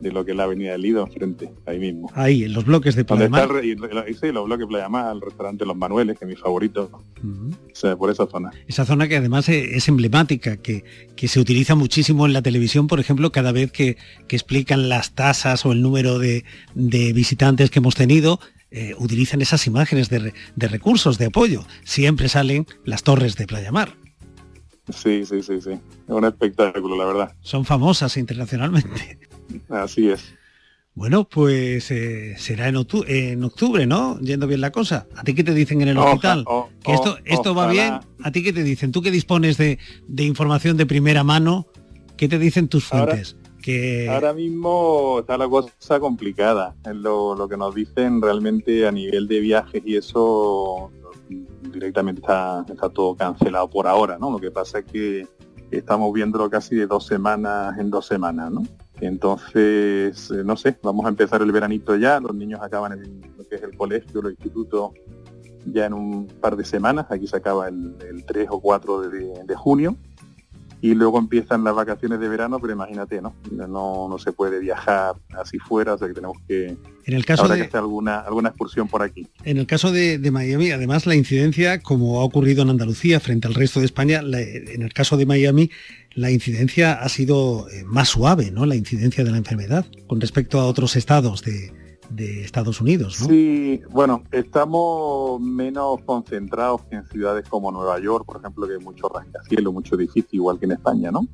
[0.00, 2.10] de lo que es la avenida del Lido, enfrente, ahí mismo.
[2.14, 3.62] Ahí, en los bloques de Playa está Mar.
[3.62, 6.28] el, re- y- y- sí, los bloques Playa Mar, el restaurante Los Manueles, que es
[6.30, 6.90] mi favorito.
[7.22, 8.50] O sea, por esa zona.
[8.66, 10.84] Esa zona que además e- es emblemática, que,
[11.16, 15.14] que se utiliza muchísimo en la televisión, por ejemplo, cada vez que, que explican las
[15.14, 18.40] tasas o el número de, de visitantes que hemos tenido,
[18.70, 21.64] eh, utilizan esas imágenes de, re- de recursos, de apoyo.
[21.84, 23.96] Siempre salen las torres de Playa Mar.
[24.92, 25.70] Sí, sí, sí, sí.
[25.70, 27.36] Es un espectáculo, la verdad.
[27.42, 29.18] Son famosas internacionalmente.
[29.68, 30.34] Así es.
[30.94, 34.18] Bueno, pues eh, será en, octu- en octubre, ¿no?
[34.20, 35.06] Yendo bien la cosa.
[35.16, 36.44] ¿A ti qué te dicen en el Oja- hospital?
[36.46, 37.94] o- que esto, o- esto va bien.
[38.22, 38.90] ¿A ti qué te dicen?
[38.90, 41.68] ¿Tú que dispones de, de información de primera mano?
[42.16, 43.36] ¿Qué te dicen tus Ahora- fuentes?
[43.60, 46.74] Que Ahora mismo está la cosa complicada.
[46.92, 50.90] Lo, lo que nos dicen realmente a nivel de viajes y eso
[51.72, 54.30] directamente está, todo cancelado por ahora, ¿no?
[54.30, 55.26] Lo que pasa es que
[55.70, 58.62] estamos viéndolo casi de dos semanas en dos semanas, ¿no?
[59.00, 63.48] Entonces, eh, no sé, vamos a empezar el veranito ya, los niños acaban en lo
[63.48, 64.90] que es el colegio, los institutos,
[65.64, 69.44] ya en un par de semanas, aquí se acaba el, el 3 o 4 de,
[69.44, 69.96] de junio,
[70.82, 73.34] y luego empiezan las vacaciones de verano, pero imagínate, ¿no?
[73.50, 76.68] No, no se puede viajar así fuera, o sea que tenemos que,
[77.04, 79.26] en el caso habrá de, que hacer alguna, alguna excursión por aquí.
[79.44, 83.46] En el caso de, de Miami, además, la incidencia, como ha ocurrido en Andalucía frente
[83.46, 85.70] al resto de España, la- en el caso de Miami,
[86.14, 88.64] la incidencia ha sido eh, más suave, ¿no?
[88.66, 91.72] La incidencia de la enfermedad con respecto a otros estados de,
[92.10, 93.28] de Estados Unidos, ¿no?
[93.28, 98.80] Sí, bueno, estamos menos concentrados que en ciudades como Nueva York, por ejemplo, que hay
[98.80, 101.26] mucho rascacielos, mucho edificio, igual que en España, ¿no?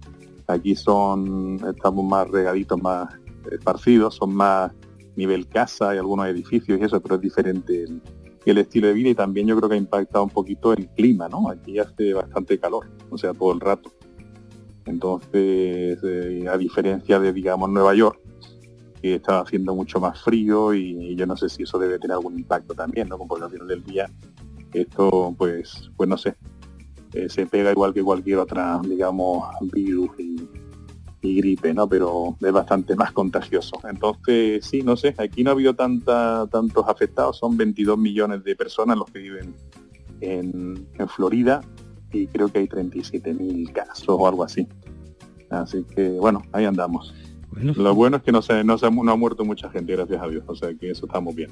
[0.47, 3.09] Aquí son, estamos más regaditos, más
[3.51, 4.73] esparcidos, son más
[5.17, 8.03] nivel casa y algunos edificios y eso, pero es diferente el,
[8.45, 11.29] el estilo de vida y también yo creo que ha impactado un poquito el clima,
[11.29, 11.49] ¿no?
[11.51, 13.91] Aquí hace bastante calor, o sea, todo el rato.
[14.85, 18.21] Entonces, eh, a diferencia de, digamos, Nueva York,
[19.01, 22.39] que estaba haciendo mucho más frío y, yo no sé si eso debe tener algún
[22.39, 23.19] impacto también, ¿no?
[23.19, 24.11] Como al final del día,
[24.73, 26.37] esto, pues, pues no sé,
[27.13, 30.49] eh, se pega igual que cualquier otra, digamos, virus y,
[31.23, 31.89] gripe, ¿no?
[31.89, 33.81] Pero es bastante más contagioso.
[33.91, 38.55] Entonces, sí, no sé, aquí no ha habido tanta, tantos afectados, son 22 millones de
[38.55, 39.53] personas los que viven
[40.21, 41.63] en, Florida
[42.13, 44.69] y creo que hay 37.000 casos o algo así.
[45.51, 47.13] Así que, bueno, ahí andamos.
[47.57, 50.29] Lo bueno es que no, se, no, se, no ha muerto mucha gente, gracias a
[50.29, 50.45] Dios.
[50.47, 51.51] O sea que eso estamos bien.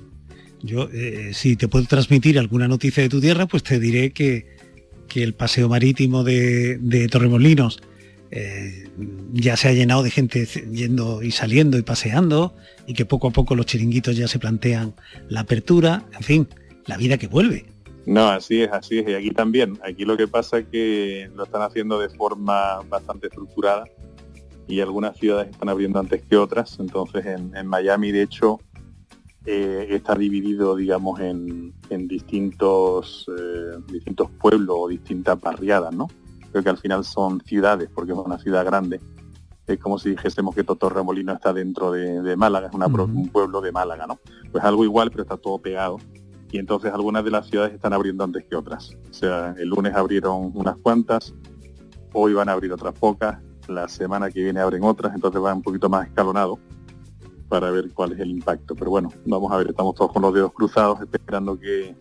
[0.63, 4.57] Yo, eh, si te puedo transmitir alguna noticia de tu tierra, pues te diré que,
[5.09, 7.83] que el paseo marítimo de, de Torremolinos
[8.31, 8.89] eh,
[9.33, 12.55] ya se ha llenado de gente yendo y saliendo y paseando
[12.87, 14.95] y que poco a poco los chiringuitos ya se plantean
[15.29, 16.49] la apertura, en fin,
[16.87, 17.67] la vida que vuelve.
[18.07, 19.09] No, así es, así es.
[19.09, 19.79] Y aquí también.
[19.83, 23.85] Aquí lo que pasa es que lo están haciendo de forma bastante estructurada
[24.67, 26.79] y algunas ciudades están abriendo antes que otras.
[26.81, 28.61] Entonces en, Miami, de hecho,
[29.47, 31.75] eh, está dividido, digamos, en,
[32.09, 36.09] distintos, eh, distintos pueblos o distintas barriadas, ¿no?
[36.55, 39.01] creo que al final son ciudades, porque es una ciudad grande.
[39.67, 44.07] Es como si dijésemos que Remolino está dentro de, Málaga, es un pueblo de Málaga,
[44.07, 44.21] ¿no?
[44.53, 45.99] Pues algo igual, pero está todo pegado.
[46.53, 48.97] Y entonces algunas de las ciudades están abriendo antes que otras.
[49.11, 51.35] O sea, el lunes abrieron unas cuantas,
[52.13, 55.63] hoy van a abrir otras pocas, la semana que viene abren otras, entonces va un
[55.63, 56.59] poquito más escalonado
[57.49, 58.75] para ver cuál es el impacto.
[58.75, 61.95] Pero bueno, vamos a ver, estamos todos con los dedos cruzados esperando que,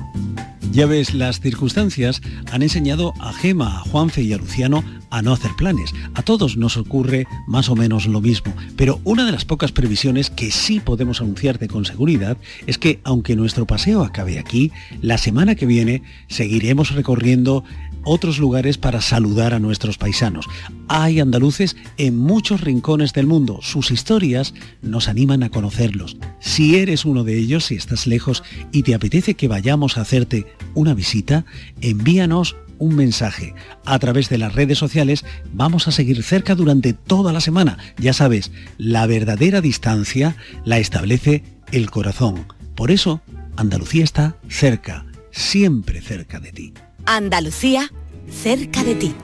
[0.74, 2.20] Ya ves, las circunstancias
[2.50, 5.94] han enseñado a Gema, a Juanfe y a Luciano a no hacer planes.
[6.14, 10.30] A todos nos ocurre más o menos lo mismo, pero una de las pocas previsiones
[10.30, 15.54] que sí podemos anunciarte con seguridad es que aunque nuestro paseo acabe aquí, la semana
[15.54, 17.62] que viene seguiremos recorriendo
[18.04, 20.46] otros lugares para saludar a nuestros paisanos.
[20.88, 23.58] Hay andaluces en muchos rincones del mundo.
[23.62, 26.16] Sus historias nos animan a conocerlos.
[26.40, 28.42] Si eres uno de ellos, si estás lejos
[28.72, 31.44] y te apetece que vayamos a hacerte una visita,
[31.80, 33.54] envíanos un mensaje.
[33.84, 37.78] A través de las redes sociales vamos a seguir cerca durante toda la semana.
[37.98, 42.46] Ya sabes, la verdadera distancia la establece el corazón.
[42.74, 43.20] Por eso,
[43.56, 46.74] Andalucía está cerca, siempre cerca de ti.
[47.06, 47.90] Andalucía,
[48.30, 49.14] cerca de ti.